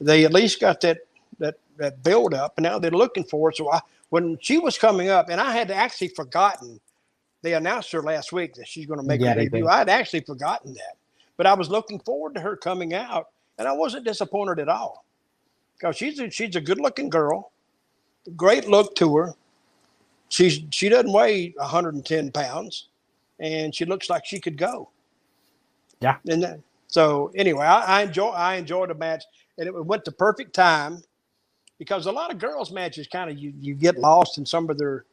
[0.00, 0.98] they at least got that
[1.38, 3.56] that that build up, and now they're looking for it.
[3.56, 3.80] So I,
[4.10, 6.80] when she was coming up, and I had actually forgotten,
[7.42, 9.68] they announced her last week that she's going to make Yeah, her debut.
[9.68, 10.96] I had actually forgotten that,
[11.36, 13.28] but I was looking forward to her coming out,
[13.58, 15.04] and I wasn't disappointed at all
[15.76, 17.52] because she's a, she's a good looking girl,
[18.36, 19.34] great look to her.
[20.28, 22.88] She's she doesn't weigh 110 pounds,
[23.38, 24.90] and she looks like she could go.
[26.00, 26.16] Yeah.
[26.28, 29.24] And then, so anyway, I, I enjoy I enjoyed the match,
[29.58, 31.02] and it went to perfect time
[31.78, 34.78] because a lot of girls matches kind of you you get lost in some of
[34.78, 35.04] their.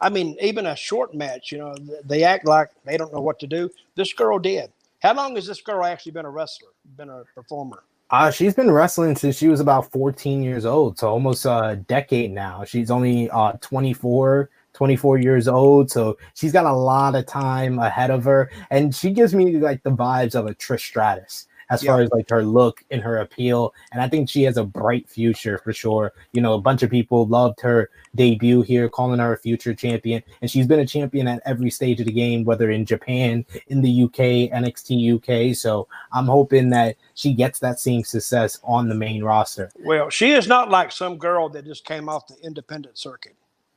[0.00, 1.74] I mean, even a short match, you know,
[2.04, 3.70] they act like they don't know what to do.
[3.96, 4.70] This girl did.
[5.00, 7.82] How long has this girl actually been a wrestler, been a performer?
[8.10, 12.32] Uh, she's been wrestling since she was about 14 years old, so almost a decade
[12.32, 12.64] now.
[12.64, 18.10] She's only uh 24, 24 years old, so she's got a lot of time ahead
[18.10, 22.00] of her, and she gives me like the vibes of a Trish Stratus as far
[22.00, 25.58] as like her look and her appeal, and I think she has a bright future
[25.58, 26.12] for sure.
[26.32, 30.22] You know, a bunch of people loved her debut here, calling her a future champion,
[30.40, 33.82] and she's been a champion at every stage of the game, whether in Japan, in
[33.82, 35.56] the UK, NXT UK.
[35.56, 39.70] So I'm hoping that she gets that same success on the main roster.
[39.84, 43.34] Well, she is not like some girl that just came off the independent circuit.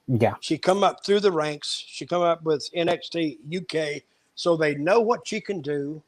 [0.07, 1.85] Yeah, She come up through the ranks.
[1.87, 4.01] She come up with NXT UK,
[4.35, 6.01] so they know what she can do,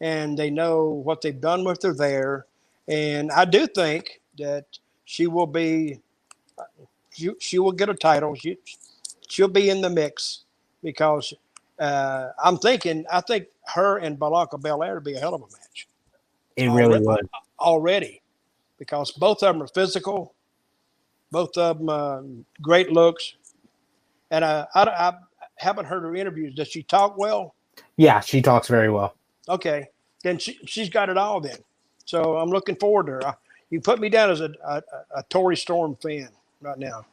[0.00, 2.46] and they know what they've done with her there.
[2.88, 4.66] And I do think that
[5.04, 6.00] she will be,
[7.12, 8.34] she, she will get a title.
[8.34, 8.58] She
[9.28, 10.44] she'll be in the mix
[10.82, 11.32] because
[11.78, 15.46] uh, I'm thinking I think her and Balaka Belair would be a hell of a
[15.46, 15.88] match
[16.56, 17.28] it really Already- would.
[17.58, 18.22] already
[18.78, 20.34] because both of them are physical,
[21.32, 22.20] both of them uh,
[22.62, 23.34] great looks,
[24.30, 25.12] and uh, I, I
[25.56, 26.54] haven't heard her interviews.
[26.54, 27.54] Does she talk well?
[27.96, 29.16] Yeah, she talks very well.
[29.48, 29.86] Okay,
[30.22, 31.56] then she she's got it all then.
[32.04, 33.26] So I'm looking forward to her.
[33.26, 33.34] I,
[33.70, 34.82] you put me down as a, a,
[35.16, 36.28] a Tory Storm fan
[36.60, 37.04] right now.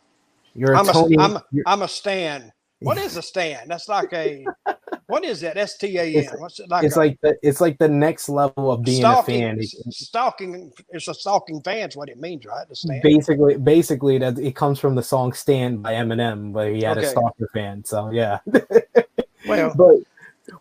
[0.53, 1.17] You're a I'm a, Tony.
[1.17, 2.51] I'm, you're- I'm a stan.
[2.79, 3.67] What is a stan?
[3.67, 4.43] That's like a
[5.05, 5.55] What is that?
[5.55, 6.15] S T A N.
[6.15, 6.84] It's- What's it like?
[6.84, 9.43] it's a like the it's like the next level of being stalking.
[9.43, 9.61] a fan.
[9.91, 10.73] Stalking.
[10.89, 11.95] It's a stalking fans.
[11.95, 12.67] What it means, right?
[12.67, 13.01] The stand.
[13.03, 17.07] Basically, basically that it comes from the song "Stan" by Eminem, but he had a
[17.07, 17.84] stalker fan.
[17.86, 18.39] So yeah,
[19.47, 19.95] Well, but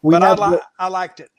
[0.02, 1.30] we but I, li- I liked it.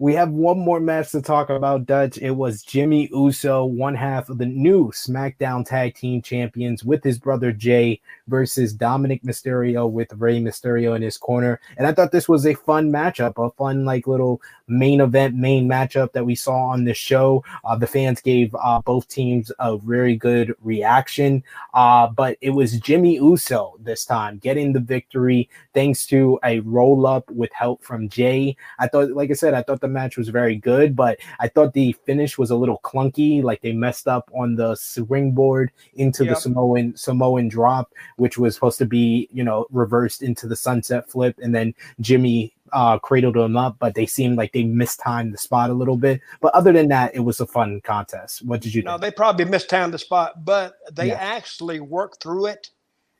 [0.00, 1.86] We have one more match to talk about.
[1.86, 2.18] Dutch.
[2.18, 7.18] It was Jimmy Uso, one half of the new SmackDown Tag Team Champions, with his
[7.18, 11.60] brother Jay versus Dominik Mysterio with Rey Mysterio in his corner.
[11.76, 15.68] And I thought this was a fun matchup, a fun like little main event, main
[15.68, 17.44] matchup that we saw on this show.
[17.64, 21.42] Uh, the fans gave uh, both teams a very good reaction,
[21.74, 27.06] uh, but it was Jimmy Uso this time getting the victory thanks to a roll
[27.06, 28.56] up with help from Jay.
[28.78, 31.72] I thought, like I said, I thought the match was very good, but I thought
[31.72, 33.42] the finish was a little clunky.
[33.42, 36.34] Like they messed up on the springboard into Yep.
[36.34, 41.08] the Samoan Samoan drop, which was supposed to be, you know, reversed into the sunset
[41.10, 45.38] flip, and then Jimmy uh cradled him up, but they seemed like they mistimed the
[45.38, 46.20] spot a little bit.
[46.40, 48.44] But other than that, it was a fun contest.
[48.44, 49.02] What did you No, think?
[49.02, 51.14] they probably mistimed the spot, but they Yeah.
[51.20, 52.70] actually worked through it,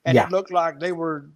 [0.05, 0.27] and Yeah.
[0.27, 1.27] it looked like they were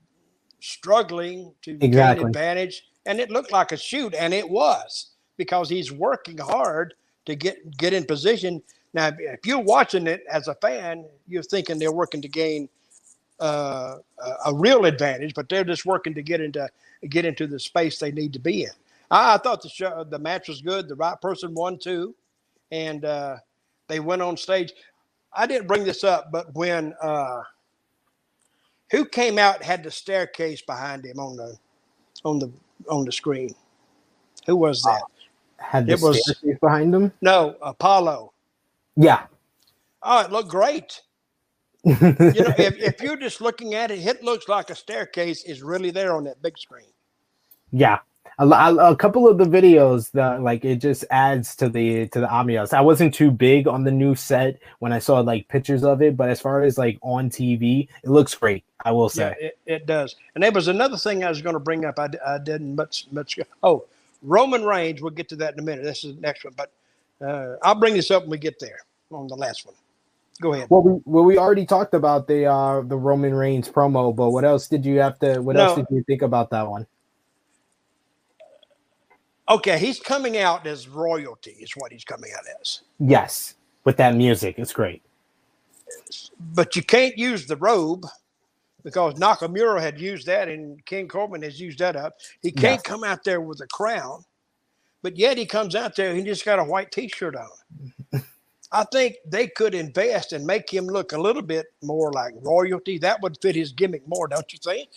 [0.60, 2.20] struggling to Exactly.
[2.24, 6.94] gain advantage, and it looked like a shoot, and it was because he's working hard
[7.26, 8.62] to get get in position.
[8.94, 12.68] Now, if you're watching it as a fan, you're thinking they're working to gain
[13.40, 13.96] uh,
[14.46, 16.68] a, real advantage, but they're just working to get into
[17.08, 18.70] get into the space they need to be in.
[19.10, 20.88] I, I thought the show, the match was good.
[20.88, 22.14] The right person won too,
[22.70, 23.36] and uh,
[23.88, 24.72] they went on stage.
[25.32, 27.42] I didn't bring this up, but when uh,
[28.90, 31.56] who came out had the staircase behind him on the
[32.24, 32.50] on the
[32.88, 33.54] on the screen?
[34.46, 35.02] Who was that?
[35.56, 37.12] Had the it was- staircase behind him?
[37.20, 38.32] No, Apollo.
[38.96, 39.26] Yeah.
[40.02, 41.00] Oh, it looked great.
[41.84, 45.62] You know, if, if you're just looking at it, it looks like a staircase is
[45.62, 46.86] really there on that big screen.
[47.72, 47.98] Yeah.
[48.38, 52.26] A, a couple of the videos that like it just adds to the to the
[52.26, 52.72] ambiance.
[52.72, 56.16] I wasn't too big on the new set when I saw like pictures of it,
[56.16, 58.64] but as far as like on TV, it looks great.
[58.84, 59.36] I will say.
[59.38, 60.16] Yeah, it, it does.
[60.34, 61.98] And there was another thing I was going to bring up.
[61.98, 63.38] I, I didn't much much.
[63.62, 63.84] Oh,
[64.22, 65.02] Roman Reigns.
[65.02, 65.84] We'll get to that in a minute.
[65.84, 66.72] This is the next one, but
[67.20, 68.80] uh, I'll bring this up when we get there
[69.10, 69.74] on the last one.
[70.40, 70.70] Go ahead.
[70.70, 74.44] Well, we well we already talked about the uh the Roman Reigns promo, but what
[74.44, 75.40] else did you have to?
[75.40, 76.86] What else did you think about that one?
[79.50, 81.56] Okay, he's coming out as royalty.
[81.60, 82.82] Is what he's coming out as.
[83.00, 83.54] Yes,
[83.84, 85.02] with that music, it's great.
[86.40, 88.06] But you can't use the robe
[88.84, 92.14] because Nakamura had used that and King Corbin has used that up.
[92.42, 92.84] He can't Yes.
[92.84, 94.24] come out there with a crown,
[95.02, 96.14] but yet he comes out there.
[96.14, 97.48] He just got a white T-shirt on.
[98.72, 102.98] I think they could invest and make him look a little bit more like royalty.
[102.98, 104.88] That would fit his gimmick more, don't you think?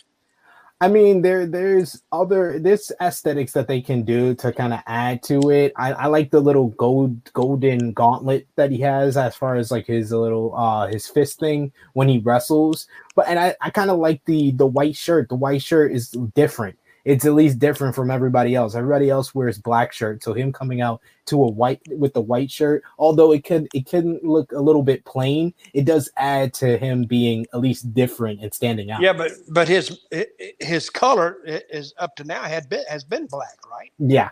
[0.82, 5.24] I mean, there there's other there's aesthetics that they can do to kind of add
[5.24, 5.72] to it.
[5.78, 9.88] I, I like the little gold golden gauntlet that he has as far as like
[9.88, 12.88] his little uh his fist thing when he wrestles.
[13.16, 15.30] But and I, I kind of like the the white shirt.
[15.30, 16.78] The white shirt is different.
[17.06, 18.74] It's at least different from everybody else.
[18.74, 22.52] Everybody else wears black shirt, so him coming out to a white with the white
[22.52, 26.78] shirt, although it could it can look a little bit plain, it does add to
[26.78, 29.02] him being at least different and standing out.
[29.02, 30.00] Yeah, but but his
[30.60, 33.92] his color is up to now had been has been black, right?
[34.00, 34.32] Yeah.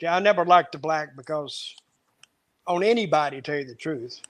[0.00, 1.76] Yeah, I never liked the black because
[2.66, 4.20] on anybody, tell you the truth,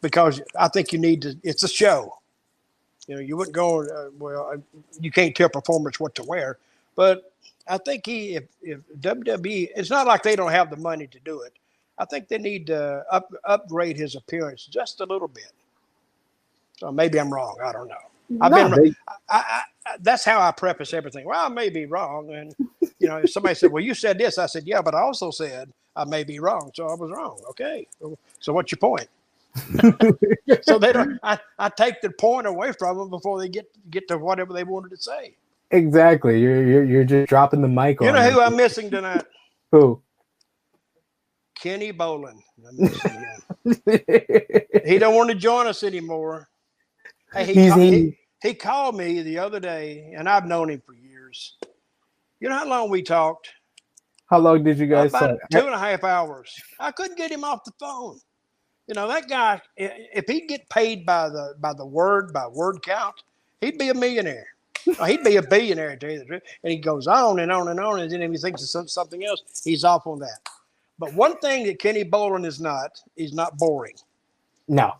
[0.00, 1.36] because I think you need to.
[1.42, 2.18] It's a show.
[3.06, 3.82] You know, you wouldn't go.
[3.84, 4.58] Uh, well, uh,
[5.00, 6.58] you can't tell performers what to wear,
[6.96, 7.32] but
[7.68, 11.20] I think he, if if WWE, it's not like they don't have the money to
[11.20, 11.54] do it.
[11.98, 15.52] I think they need to up, upgrade his appearance just a little bit.
[16.78, 17.58] So maybe I'm wrong.
[17.64, 17.96] I don't know.
[18.40, 18.72] I've No, been.
[18.74, 21.26] they- I, I, I, that's how I preface everything.
[21.26, 22.54] Well, I may be wrong, and
[23.00, 25.30] you know, if somebody said, "Well, you said this," I said, "Yeah," but I also
[25.30, 27.40] said I may be wrong, so I was wrong.
[27.50, 27.86] Okay,
[28.40, 29.08] so what's your point?
[30.62, 31.18] so they don't.
[31.22, 34.64] I, I take the point away from them before they get get to whatever they
[34.64, 35.36] wanted to say.
[35.70, 36.40] Exactly.
[36.40, 38.40] You're you're, you're just dropping the mic You know who them.
[38.40, 39.24] I'm missing tonight?
[39.72, 40.00] Who?
[41.58, 42.38] Kenny Bolin.
[42.68, 43.80] I'm missing him.
[44.86, 46.48] He don't want to join us anymore.
[47.32, 50.70] Hey, he, He's- ca- he- he, he called me the other day, and I've known
[50.70, 51.56] him for years.
[52.40, 53.48] You know how long we talked?
[54.30, 55.50] How long did you guys About talk?
[55.50, 56.52] two and a half hours.
[56.78, 58.18] I couldn't get him off the phone.
[58.86, 59.60] You know that guy.
[59.76, 63.22] If he'd get paid by the by the word by word count,
[63.60, 64.46] he'd be a millionaire.
[65.06, 65.90] He'd be a billionaire.
[65.90, 66.42] To tell you the truth.
[66.62, 68.88] And he goes on and on and on, and then if he thinks of some-
[68.88, 70.40] something else, he's off on that.
[70.98, 73.96] But one thing that Kenny Bolin is not, he's not boring.
[74.68, 74.92] No.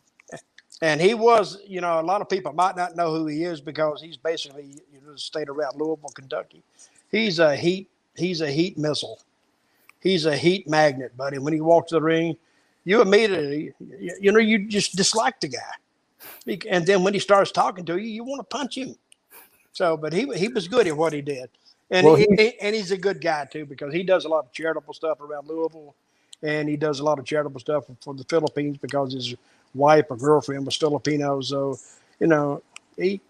[0.83, 3.61] And he was, you know, a lot of people might not know who he is
[3.61, 6.63] because he's basically, you the state around Louisville, Kentucky.
[7.11, 7.89] He's a heat.
[8.17, 9.21] He's a heat missile.
[10.01, 11.39] He's a heat magnet, buddy.
[11.39, 12.37] When he walks the ring,
[12.85, 15.61] you immediately, uh, you, you know, you just dislike the guy.
[16.71, 18.97] And then when he starts talking to you, you want to punch him.
[19.73, 21.51] So, but he he was good at what he did,
[21.91, 24.45] and Well, he- he- and he's a good guy too because he does a lot
[24.45, 25.95] of charitable stuff around Louisville,
[26.43, 29.35] and he does a lot of charitable stuff for the Philippines because his
[29.75, 31.41] wife or girlfriend was Filipino.
[31.41, 31.79] So,
[32.21, 32.63] you know,
[32.97, 33.21] he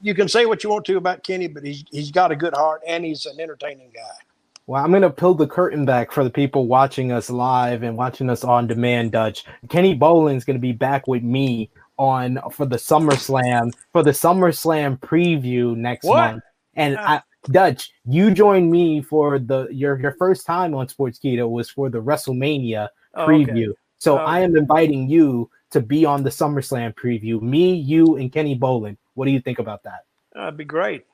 [0.00, 2.54] you can say what you want to about Kenny, but he's he's got a good
[2.54, 4.29] heart and he's an entertaining guy.
[4.70, 8.30] Well, I'm gonna pull the curtain back for the people watching us live and watching
[8.30, 9.10] us on demand.
[9.10, 15.00] Dutch Kenny Bolin's gonna be back with me on for the SummerSlam for the SummerSlam
[15.00, 16.34] preview next What?
[16.34, 16.44] month.
[16.76, 17.14] And Ah.
[17.16, 21.90] I, Dutch, you joined me for the your your first time on Sportskeeda was for
[21.90, 23.32] the WrestleMania Oh, okay.
[23.32, 23.72] preview.
[23.98, 24.24] So Oh.
[24.24, 27.42] I am inviting you to be on the SummerSlam preview.
[27.42, 28.96] Me, you, and Kenny Bolin.
[29.14, 30.04] What do you think about that?
[30.32, 31.06] That'd be great.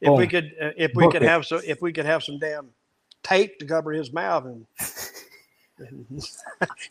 [0.00, 1.28] If we could, uh, if we Book could it.
[1.28, 2.68] have so, if we could have some damn
[3.24, 4.64] tape to cover his mouth, and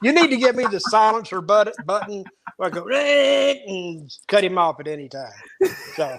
[0.01, 2.23] you need to give me the silencer button, button
[2.57, 5.31] where I go and cut him off at any time.
[5.95, 6.17] So,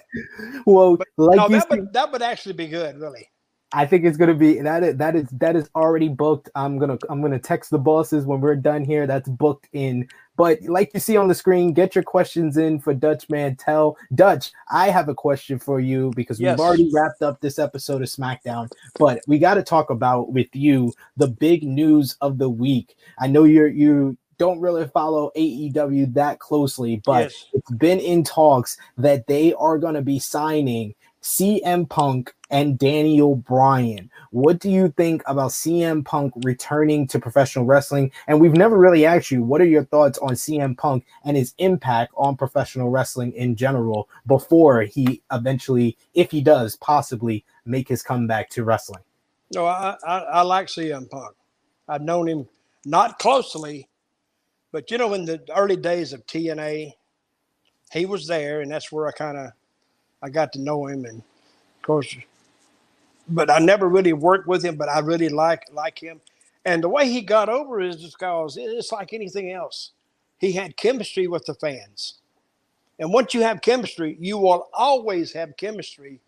[0.67, 3.29] Well, like no, that said- would that would actually be good, really.
[3.73, 6.49] I think it's gonna be that is that is that is already booked.
[6.55, 9.07] I'm gonna I'm gonna text the bosses when we're done here.
[9.07, 10.09] That's booked in.
[10.37, 13.99] But like you see on the screen, get your questions in for Dutch Mantell.
[14.15, 16.57] Dutch, I have a question for you because Yes.
[16.57, 20.55] we've already wrapped up this episode of SmackDown, but we got to talk about with
[20.55, 22.97] you the big news of the week.
[23.19, 28.23] I know you're you don't really follow AEW that closely, but yes, it's been in
[28.23, 34.11] talks that they are going to be signing CM Punk and Daniel Bryan.
[34.31, 38.13] What do you think about CM Punk returning to professional wrestling?
[38.27, 41.55] And we've never really asked you, what are your thoughts on CM Punk and his
[41.59, 48.03] impact on professional wrestling in general before he eventually, if he does, possibly make his
[48.03, 49.03] comeback to wrestling?
[49.55, 51.35] no, I, I I like CM Punk.
[51.89, 52.49] I've known him
[52.85, 53.89] not closely,
[54.73, 56.93] but you know, in the early days of TNA,
[57.93, 59.53] he was there, and that's where I kind of
[60.23, 62.15] I got to know him, and of course,
[63.29, 64.77] but I never really worked with him.
[64.77, 66.21] But I really like like him,
[66.65, 69.93] and the way he got over is just because it's like anything else.
[70.39, 72.15] He had chemistry with the fans,
[72.99, 76.21] and once you have chemistry, you will always have chemistry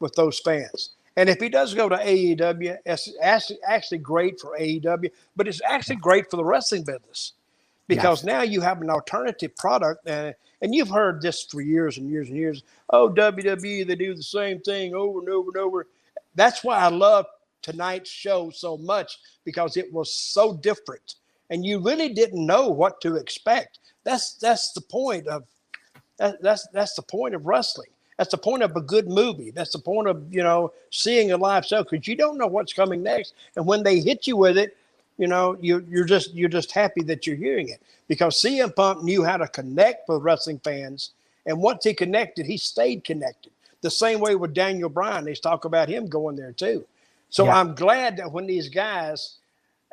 [0.00, 0.90] with those fans.
[1.16, 5.60] And if he does go to AEW, it's actually, actually great for AEW, but it's
[5.68, 7.32] actually great for the wrestling business
[7.88, 10.06] because now you have an alternative product.
[10.06, 12.62] And, and you've heard this for years and years and years.
[12.90, 15.86] Oh, WWE, they do the same thing over and over and over.
[16.34, 17.26] That's why I love
[17.62, 21.14] tonight's show so much because it was so different
[21.50, 23.78] and you really didn't know what to expect.
[24.04, 25.44] That's that's the point of
[26.18, 27.90] that, that's that's the point of wrestling.
[28.16, 29.52] That's the point of a good movie.
[29.52, 32.72] That's the point of you know seeing a live show because you don't know what's
[32.72, 34.76] coming next, and when they hit you with it,
[35.18, 39.02] you know you you're just you're just happy that you're hearing it because CM Punk
[39.02, 41.10] knew how to connect with wrestling fans,
[41.46, 43.52] and once he connected, he stayed connected.
[43.80, 46.84] The same way with Daniel Bryan, they talk about him going there too.
[47.30, 47.60] So Yeah.
[47.60, 49.36] I'm glad that when these guys,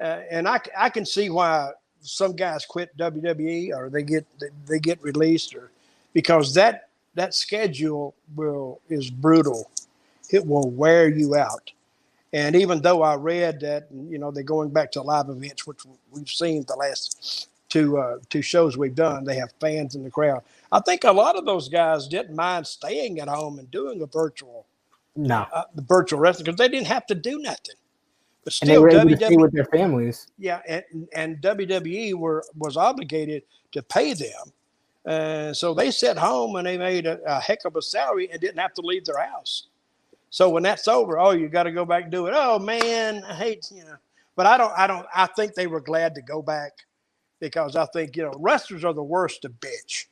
[0.02, 1.72] uh, and I can see why
[2.02, 4.26] some guys quit WWE or they get
[4.68, 5.72] they get released or
[6.14, 9.70] because that that schedule will is brutal.
[10.30, 11.72] It will wear you out.
[12.36, 15.80] And even though I read that, you know, they're going back to live events, which
[16.12, 20.12] we've seen the last two uh, two shows we've done, they have fans in the
[20.12, 20.42] crowd.
[20.70, 24.06] I think a lot of those guys didn't mind staying at home and doing a
[24.06, 24.68] virtual
[25.16, 25.48] No.
[25.54, 27.76] uh, the virtual wrestling because they didn't have to do nothing.
[28.44, 30.28] But And they still, were able to stay WWE, with their families.
[30.38, 30.84] yeah, and,
[31.16, 34.52] and WWE were was obligated to pay them,
[35.06, 38.42] uh, so they sat home and they made a, a heck of a salary and
[38.42, 39.68] didn't have to leave their house.
[40.30, 42.34] So when that's over, oh, you got to go back and do it.
[42.36, 43.96] Oh man, I hate you know.
[44.36, 46.74] But I don't, I don't, I think they were glad to go back
[47.40, 50.06] because I think you know wrestlers are the worst to bitch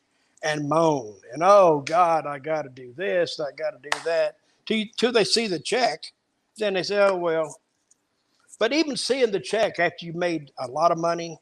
[0.44, 4.38] and moan and oh God, I got to do this, I got to do that.
[4.66, 6.14] Till, till they see the check,
[6.58, 7.58] then they say, oh well.
[8.60, 11.38] But even seeing the check after you made a lot of money,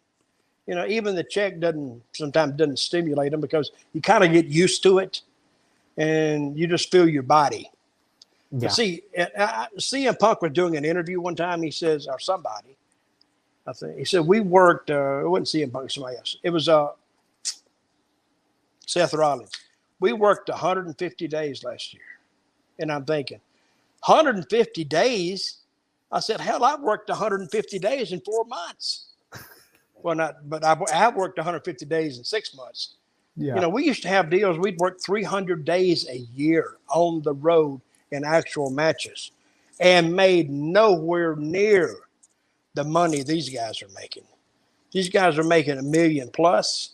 [0.66, 4.46] you know, even the check doesn't sometimes doesn't stimulate them because you kind of get
[4.46, 5.22] used to it,
[5.98, 7.70] and you just feel your body.
[8.52, 8.70] Yeah.
[8.70, 11.62] See, uh, CM Punk was doing an interview one time.
[11.62, 12.76] He says, or somebody,
[13.66, 14.92] I think he said we worked.
[14.92, 16.38] Uh, it wasn't CM Punk, somebody else.
[16.44, 16.90] It was uh,
[18.86, 19.52] Seth Rollins.
[20.00, 22.04] We worked 150 days last year,
[22.80, 23.40] and I'm thinking,
[24.06, 25.58] 150 days.
[26.12, 29.08] I said, hell, I've worked 150 days in four months.
[30.04, 32.96] Well, not, but I, I have worked 150 days in six months.
[33.38, 33.56] Yeah.
[33.56, 34.58] You know, we used to have deals.
[34.58, 37.82] We'd work 300 days a year on the road
[38.12, 39.32] in actual matches,
[39.80, 41.96] and made nowhere near
[42.74, 44.24] the money these guys are making.
[44.92, 46.92] These guys are making a million plus.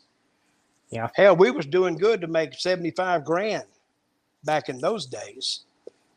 [0.90, 1.10] Yeah.
[1.16, 3.66] Hell, we was doing good to make 75 grand
[4.44, 5.62] back in those days.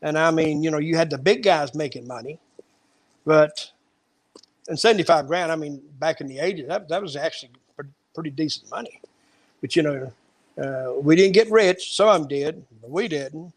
[0.01, 2.39] And I mean, you know, you had the big guys making money,
[3.25, 3.71] but
[4.67, 8.29] and 75 grand, I mean, back in the 80s, that, that was actually pretty, pretty
[8.29, 9.01] decent money.
[9.59, 10.11] But, you know,
[10.61, 11.95] uh, we didn't get rich.
[11.95, 13.53] Some of them did, but we didn't.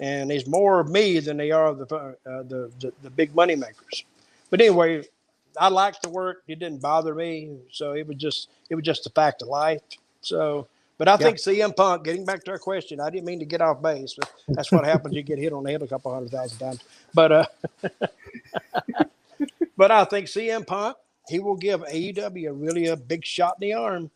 [0.00, 3.34] And there's more of me than they are of the, uh, the, the, the big
[3.34, 4.04] money makers.
[4.48, 5.04] But anyway,
[5.58, 6.42] I liked the work.
[6.48, 7.58] It didn't bother me.
[7.70, 9.82] So it was just, it was just a fact of life.
[10.22, 10.66] So,
[10.96, 13.60] but I think CM Punk, getting back to our question, I didn't mean to get
[13.60, 15.14] off base, but that's what happens.
[15.14, 16.84] You get hit on the head a couple hundred thousand times.
[17.14, 17.46] But, uh,
[19.76, 20.96] but I think CM Punk,
[21.28, 24.10] he will give AEW a really a big shot in the arm.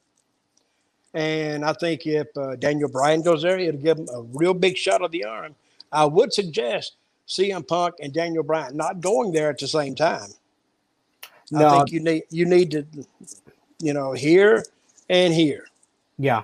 [1.15, 4.77] And I think if uh, Daniel Bryan goes there, it'll give him a real big
[4.77, 5.55] shot of the arm.
[5.95, 6.97] I would suggest
[7.29, 10.29] CM Punk and Daniel Bryan not going there at the same time.
[11.51, 11.67] No.
[11.67, 12.87] I think you need you need to,
[13.81, 14.65] you know, here
[15.09, 15.67] and here.
[16.19, 16.43] Yeah.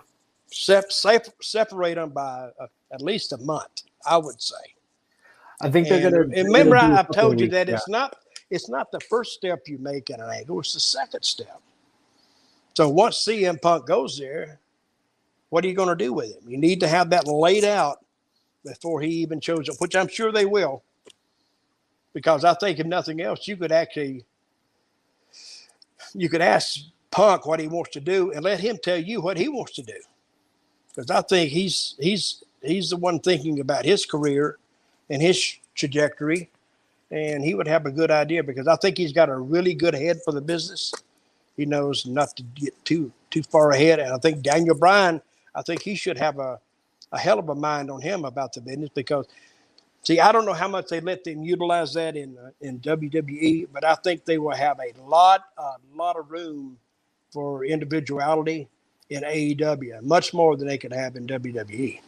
[0.53, 4.57] Sep- sep- separate them by uh, at least a month, I would say.
[5.61, 6.25] I think they're gonna.
[6.25, 7.75] remember, gonna do I, a I've told you that yeah.
[7.75, 8.17] it's not
[8.51, 11.61] it's not the first step you make in an angle; it's the second step.
[12.75, 14.59] So once CM Punk goes there,
[15.51, 16.49] what are you going to do with him?
[16.49, 18.05] You need to have that laid out
[18.65, 20.83] before he even shows up, which I'm sure they will.
[22.13, 24.25] Because I think if nothing else, you could actually
[26.15, 26.81] you could ask
[27.11, 29.83] Punk what he wants to do and let him tell you what he wants to
[29.83, 30.01] do.
[30.89, 34.59] Because I think he's he's he's the one thinking about his career
[35.09, 36.51] and his trajectory,
[37.11, 39.95] and he would have a good idea because I think he's got a really good
[39.95, 40.93] head for the business.
[41.57, 45.21] He knows not to get too too far ahead, and I think Daniel Bryan,
[45.55, 46.61] I think he should have a
[47.13, 49.27] a hell of a mind on him about the business because.
[50.03, 53.67] See, I don't know how much they let them utilize that in uh, in WWE,
[53.71, 56.79] but I think they will have a lot a lot of room
[57.31, 58.67] for individuality
[59.11, 61.27] in AEW, much more than they could have in.
[61.27, 62.01] WWE.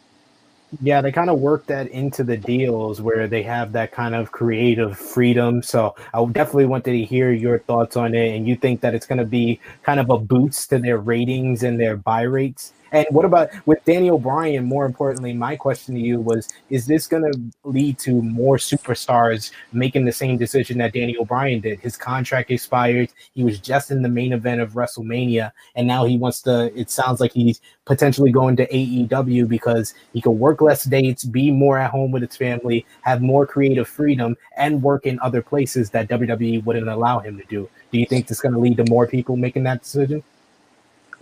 [0.81, 4.31] Yeah, they kind of work that into the deals where they have that kind of
[4.31, 5.61] creative freedom.
[5.61, 8.35] So I definitely wanted to hear your thoughts on it.
[8.35, 11.61] And you think that it's going to be kind of a boost to their ratings
[11.61, 12.73] and their buy rates?
[12.93, 14.65] And what about with Daniel Bryan?
[14.65, 19.51] More importantly, my question to you was: Is this going to lead to more superstars
[19.73, 21.79] making the same decision that Daniel Bryan did?
[21.79, 23.09] His contract expired.
[23.33, 26.71] He was just in the main event of WrestleMania, and now he wants to.
[26.79, 31.49] It sounds like he's potentially going to AEW because he can work less dates, be
[31.49, 35.89] more at home with his family, have more creative freedom, and work in other places
[35.89, 37.67] that WWE wouldn't allow him to do.
[37.91, 40.23] Do you think this is going to lead to more people making that decision?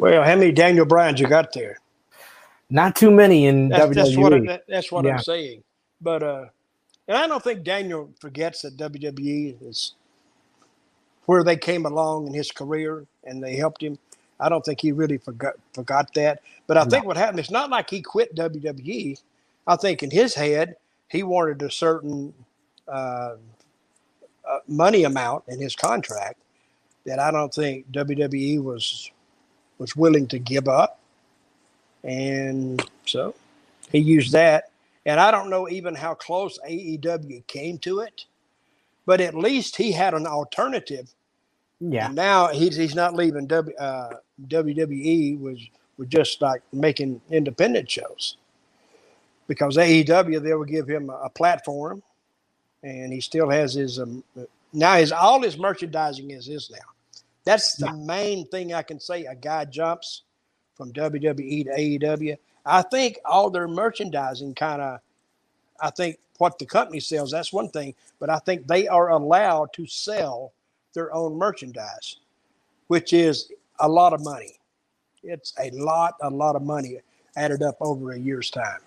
[0.02, 1.78] Well, how many Daniel Bryans you got there?
[2.72, 3.94] Not too many in That's, WWE.
[3.94, 5.12] that's what I, that's what yeah.
[5.12, 5.64] I'm saying.
[6.02, 6.46] But uh,
[7.08, 9.94] and I don't think Daniel forgets that WWE is
[11.28, 14.00] where they came along in his career and they helped him.
[14.40, 16.42] I don't think he really forgot forgot that.
[16.66, 19.22] But I think what happened, it's not like he quit WWE.
[19.68, 20.78] I think in his head,
[21.10, 22.34] he wanted a certain
[22.88, 23.36] uh,
[24.50, 26.40] uh, money amount in his contract
[27.06, 29.12] that I don't think WWE was
[29.82, 31.00] was willing to give up.
[32.04, 33.34] And so
[33.92, 34.66] he used that.
[35.08, 38.26] And I don't know even how close AEW came to it,
[39.08, 41.12] but at least he had an alternative.
[41.80, 44.18] yeah, And now he's he's not leaving w, uh,
[44.48, 45.60] WWE was
[45.98, 48.38] was just like making independent shows
[49.48, 52.04] because AEW they will give him a, a platform,
[52.84, 54.24] and he still has his um,
[54.74, 56.91] now his all his merchandising is his now.
[57.44, 59.26] That's the main thing I can say.
[59.26, 60.24] A guy jumps
[60.76, 62.38] from WWE to AEW.
[62.66, 65.00] I think all their merchandising kind of,
[65.80, 69.74] I think what the company sells, that's one thing, but I think they are allowed
[69.74, 70.54] to sell
[70.94, 72.18] their own merchandise,
[72.88, 74.60] which is a lot of money.
[75.24, 76.98] It's a lot, a lot of money
[77.36, 78.80] added up over a year's time.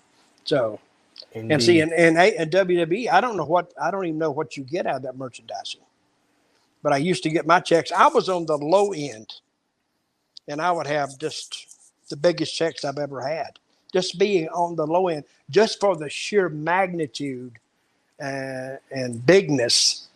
[0.45, 0.79] So,
[1.33, 4.31] and see, in, in, A- in WWE, I don't know what, I don't even know
[4.31, 5.81] what you get out of that merchandising.
[6.85, 7.91] But I used to get my checks.
[7.91, 9.33] I was on the low end,
[10.47, 11.65] and I would have just
[12.09, 13.57] the biggest checks I've ever had.
[13.91, 17.53] Just being on the low end, just for the sheer magnitude
[18.21, 20.09] uh, and bigness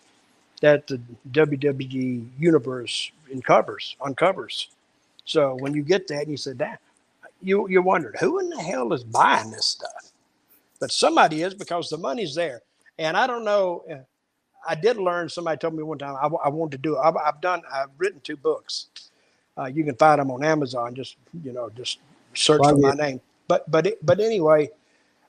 [0.62, 1.02] that the
[1.32, 4.68] WWE universe uncovers, uncovers.
[5.26, 6.82] So when you get that and you said that,
[7.42, 10.12] you you wondered who in the hell is buying this stuff,
[10.80, 12.62] but somebody is because the money's there.
[13.00, 13.84] And I don't know.
[14.68, 15.30] I did learn.
[15.30, 17.00] Somebody told me one time I, I wanted to do it.
[17.02, 17.62] I've, I've done.
[17.72, 18.88] I've written two books.
[19.58, 20.96] Uh, you can find them on Amazon.
[20.96, 22.00] Just you know, just
[22.34, 22.96] search for my it.
[22.96, 23.22] name.
[23.48, 24.70] But but it- but anyway,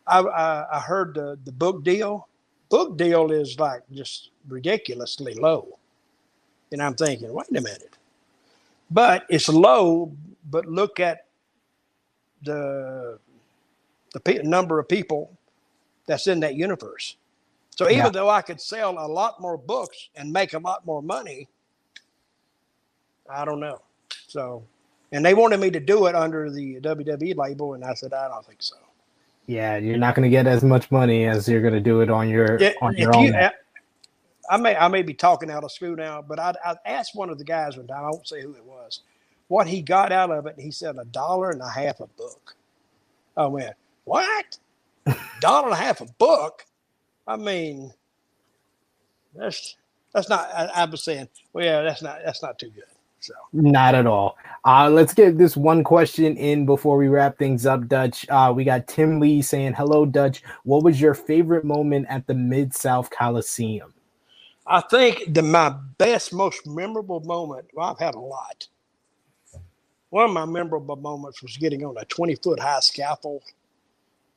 [0.06, 2.28] I, I I heard the the book deal.
[2.70, 5.78] Book deal is like just ridiculously low,
[6.72, 7.96] and I'm thinking, wait a minute.
[8.90, 10.12] But it's low.
[10.50, 11.26] But look at
[12.42, 13.18] the
[14.14, 15.36] the pe- number of people
[16.06, 17.16] that's in that universe.
[17.80, 18.10] So even Yeah.
[18.10, 21.48] though I could sell a lot more books and make a lot more money,
[23.26, 23.80] I don't know.
[24.28, 24.62] So,
[25.12, 28.28] and they wanted me to do it under the WWE label, and I said I
[28.28, 28.76] don't think so.
[29.46, 32.10] Yeah, you're not going to get as much money as you're going to do it
[32.10, 33.50] on your Yeah, on your you, own.
[34.50, 37.30] I may I may be talking out of school now, but I, I asked one
[37.30, 38.04] of the guys one time.
[38.04, 39.00] I won't say who it was.
[39.48, 42.56] What he got out of it, he said a dollar and a half a book.
[43.38, 43.74] I went,
[44.04, 44.58] what?
[45.40, 46.66] dollar and a half a book?
[47.30, 47.92] I mean,
[49.34, 49.76] that's
[50.12, 50.50] that's not.
[50.52, 52.84] I, I was saying, well, yeah, that's not that's not too good.
[53.20, 54.36] So Not at all.
[54.64, 58.26] Uh, let's get this one question in before we wrap things up, Dutch.
[58.28, 60.42] Uh, we got Tim Lee saying, Hello, Dutch.
[60.64, 63.94] What was your favorite moment at the Mid South Coliseum?
[64.66, 67.66] I think the my best, most memorable moment.
[67.74, 68.68] Well, I've had a lot.
[70.10, 73.42] One of my memorable moments was getting on a 20 foot high scaffold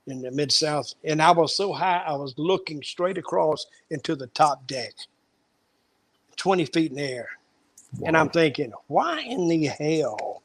[0.08, 4.16] in the mid south, and I was so high I was looking straight across into
[4.16, 4.94] the top deck,
[6.36, 7.30] 20 feet in the air,
[8.06, 10.42] and I'm thinking, why in the hell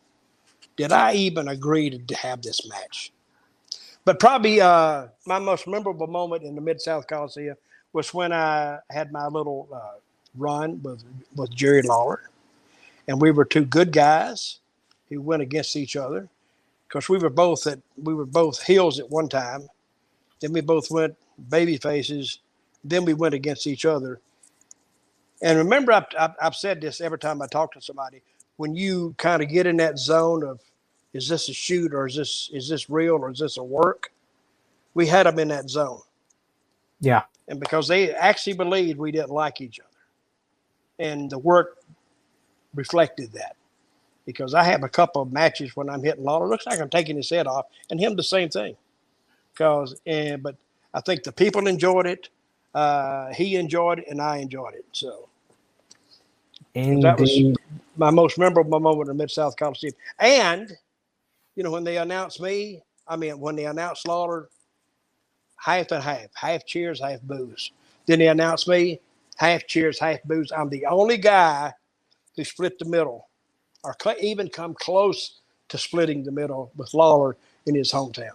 [0.76, 3.12] did I even agree to have this match?
[4.04, 7.56] But probably uh, my most memorable moment in the Mid South Coliseum
[7.92, 9.98] was when I had my little uh,
[10.36, 11.02] run with
[11.34, 12.30] with Jerry Lawler,
[13.06, 14.60] and we were two good guys
[15.08, 16.28] who went against each other
[16.88, 19.68] because we were both at we were both heels at one time.
[20.40, 21.16] Then we both went
[21.50, 22.40] baby faces.
[22.84, 24.20] Then we went against each other.
[25.42, 28.22] And remember, I've, I've, I've said this every time I talk to somebody.
[28.56, 30.60] When you kind of get in that zone of,
[31.14, 34.12] is this a shoot or is this is this real or is this a work?
[34.94, 36.00] We had them in that zone
[37.00, 37.24] Yeah.
[37.48, 39.88] and because they actually believed we didn't like each other
[40.98, 41.78] and the work
[42.74, 43.56] reflected that
[44.28, 47.16] because i have a couple of matches when i'm hitting lawler looks like i'm taking
[47.16, 48.76] his head off and him the same thing
[49.54, 50.56] because and but
[50.94, 52.28] i think the people enjoyed it
[52.74, 55.28] uh, he enjoyed it and i enjoyed it so
[56.90, 57.42] and that was-
[57.96, 59.94] my most memorable moment in Mid South Coliseum.
[60.18, 60.72] And,
[61.56, 64.50] you know, when they announced me, I mean, when they announced Slaughter,
[65.56, 67.72] half and half, half cheers, half booze.
[68.06, 69.00] Then they announced me,
[69.36, 70.52] half cheers, half booze.
[70.52, 71.72] I'm the only guy
[72.36, 73.27] who split the middle
[73.84, 77.36] or even come close to splitting the middle with Lawler
[77.66, 78.30] in his hometown.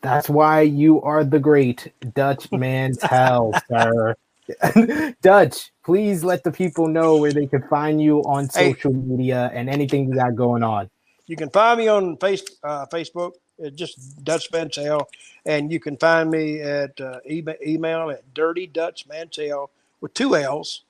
[0.00, 4.14] That's why you are the great Dutch Mantell, sir.
[5.22, 8.72] Dutch, please let the people know where they can find you on Hey.
[8.72, 10.88] social media and anything you got going on.
[11.26, 13.32] You can find me on face, uh, Facebook,
[13.64, 15.08] uh, just Dutch Mantell,
[15.44, 19.70] and you can find me at uh, email, email at Dirty Dutch Mantell
[20.00, 20.84] with two L's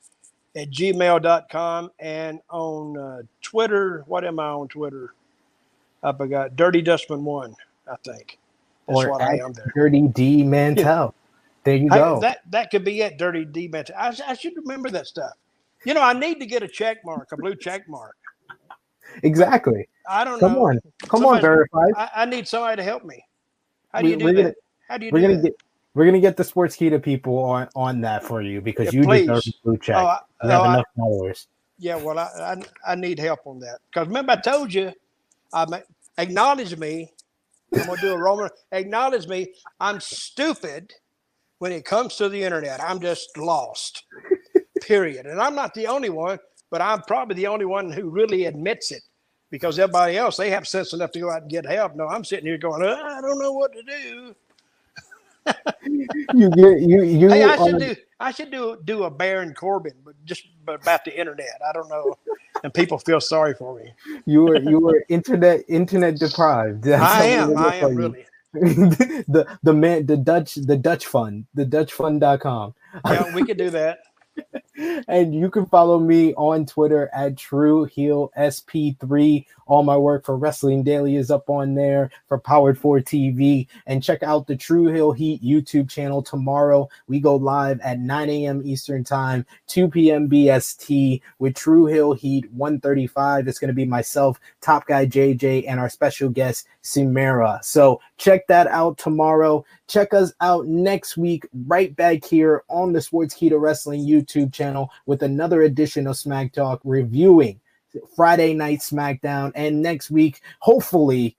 [0.56, 4.04] at gmail.com and on uh, Twitter.
[4.06, 5.14] What am I on Twitter?
[6.02, 6.56] I forgot.
[6.56, 7.54] Dirty Dutchman one,
[7.90, 8.38] I think.
[8.86, 9.70] That's Or what I am there.
[9.74, 11.14] Dirty D Mantell.
[11.64, 12.20] There you go.
[12.20, 13.18] that that could be it.
[13.18, 13.96] Dirty D Mantell.
[13.98, 15.32] I, I should remember that stuff.
[15.84, 18.16] You know, I need to get a check mark, a blue check mark.
[19.22, 19.88] exactly.
[20.08, 20.48] I don't know.
[20.48, 20.66] Come know.
[20.68, 20.80] on.
[21.02, 21.92] Come on, Somebody- verified.
[21.96, 23.22] I, I need somebody to help me.
[23.92, 24.34] How do We- you do that?
[24.42, 24.54] gonna-
[24.88, 25.42] How do you do that?
[25.42, 25.54] get
[25.98, 29.26] we're gonna get the Sportskeeda people on on that for you because Yeah, you please.
[29.26, 29.96] deserve a blue check.
[29.96, 31.48] Oh, I, you have oh, I- enough followers.
[31.76, 31.96] yeah.
[31.96, 32.28] Well, I,
[32.86, 34.92] I I need help on that because remember I told you,
[35.52, 35.82] I
[36.16, 37.12] acknowledge me.
[37.74, 38.48] I'm gonna do a Roman.
[38.70, 39.52] Acknowledge me.
[39.80, 40.92] I'm stupid
[41.58, 42.80] when it comes to the internet.
[42.80, 44.04] I'm just lost.
[44.80, 45.26] Period.
[45.26, 46.38] And I'm not the only one,
[46.70, 49.02] but I'm probably the only one who really admits it
[49.50, 51.96] because everybody else they have sense enough to go out and get help.
[51.96, 54.36] No, I'm sitting here going, "Uh, I don't know what to do.
[56.34, 59.94] You get you you Hey, I should do I should do do a Baron Corbin,
[60.04, 61.60] but just about the internet.
[61.68, 62.16] I don't know,
[62.62, 63.92] and people feel sorry for me.
[64.26, 66.82] you are you are internet internet deprived.
[66.84, 67.56] That's I am.
[67.56, 67.98] I am you.
[67.98, 68.24] really.
[68.54, 72.74] the the man the Dutch the Dutch fund the Dutchfund.com.
[73.04, 74.00] Yeah, we could do that.
[75.08, 79.44] And you can follow me on Twitter at True Heel SP3.
[79.66, 83.66] All my work for Wrestling Daily is up on there for Powered 4 TV.
[83.86, 86.88] And check out the True Heel Heat YouTube channel tomorrow.
[87.08, 88.62] We go live at 9 a.m.
[88.64, 90.28] Eastern Time, 2 p.m.
[90.28, 93.48] BST with True Heel Heat 135.
[93.48, 97.62] It's going to be myself, Top Guy JJ, and our special guest, Simera.
[97.64, 99.64] So check that out tomorrow.
[99.88, 105.22] Check us out next week, right back here on the Sportskeeda Wrestling YouTube channel with
[105.22, 107.58] another edition of Smack Talk reviewing
[108.14, 111.36] Friday night SmackDown, and next week, hopefully,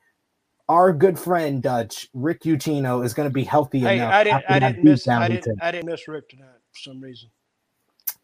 [0.68, 4.14] our good friend Dutch Rick Ucchino is going to be healthy Hey, enough.
[4.14, 4.44] I didn't.
[4.50, 5.08] I didn't miss.
[5.08, 5.62] I didn't.
[5.62, 7.30] I didn't miss Rick tonight for some reason.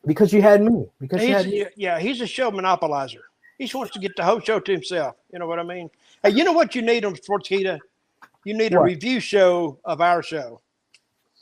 [0.06, 0.88] because you had me.
[1.00, 1.66] Because you He's, had me.
[1.76, 3.22] yeah, he's a show monopolizer.
[3.60, 5.16] He just wants to get the whole show to himself.
[5.32, 5.90] You know what I mean?
[6.24, 7.80] Hey, you know what you need on Sportskeeda?
[8.46, 8.86] You need a What?
[8.86, 10.62] review show of our show.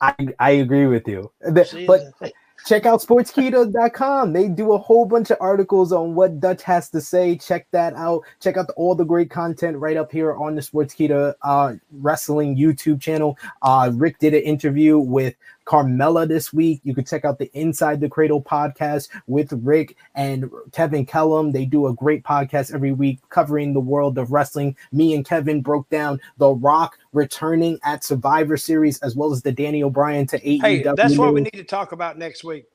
[0.02, 1.32] I, I agree with you.
[1.42, 2.32] The- but
[2.66, 4.34] check out sportskeeda.com.
[4.34, 7.38] They do a whole bunch of articles on what Dutch has to say.
[7.38, 8.22] Check that out.
[8.42, 12.58] Check out the, all the great content right up here on the Sportskeeda uh, Wrestling
[12.58, 13.38] YouTube channel.
[13.62, 16.82] Uh, Rick did an interview with Carmella this week.
[16.84, 21.52] You can check out the Inside the Cradle podcast with Rick and Kevin Kellum.
[21.52, 24.76] They do a great podcast every week covering the world of wrestling.
[24.92, 29.52] Me and Kevin broke down The Rock returning at Survivor Series as well as the
[29.52, 30.62] Daniel Bryan to AEW.
[30.62, 32.66] hey, that's what we need to talk about next week.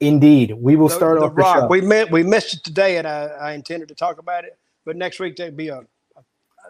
[0.00, 1.56] Indeed, we will The- start the off the Rock.
[1.62, 1.66] show.
[1.66, 2.10] We met.
[2.12, 4.56] We missed it today, and I, I intended to talk about it.
[4.84, 5.80] But next week that'd be a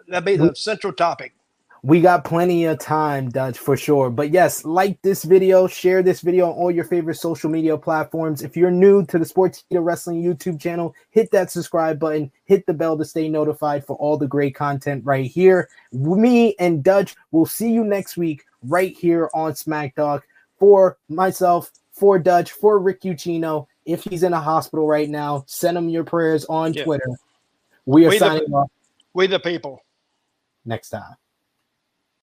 [0.07, 1.33] that'd be the central topic.
[1.81, 4.09] We got plenty of time, Dutch, for sure.
[4.09, 8.41] But yes, like this video, share this video on all your favorite social media platforms.
[8.41, 12.73] If you're new to the Sportskeeda Wrestling YouTube channel, hit that subscribe button, hit the
[12.73, 15.69] bell to stay notified for all the great content right here.
[15.93, 20.25] Me and Dutch will see you next week right here on Smack Talk.
[20.57, 25.77] For myself, for Dutch, for Rick Ucchino, if he's in a hospital right now, send
[25.77, 26.83] him your prayers on Yeah.
[26.83, 27.09] Twitter.
[27.85, 28.69] We are We the- signing off
[29.13, 29.81] We the people.
[30.65, 31.15] next time.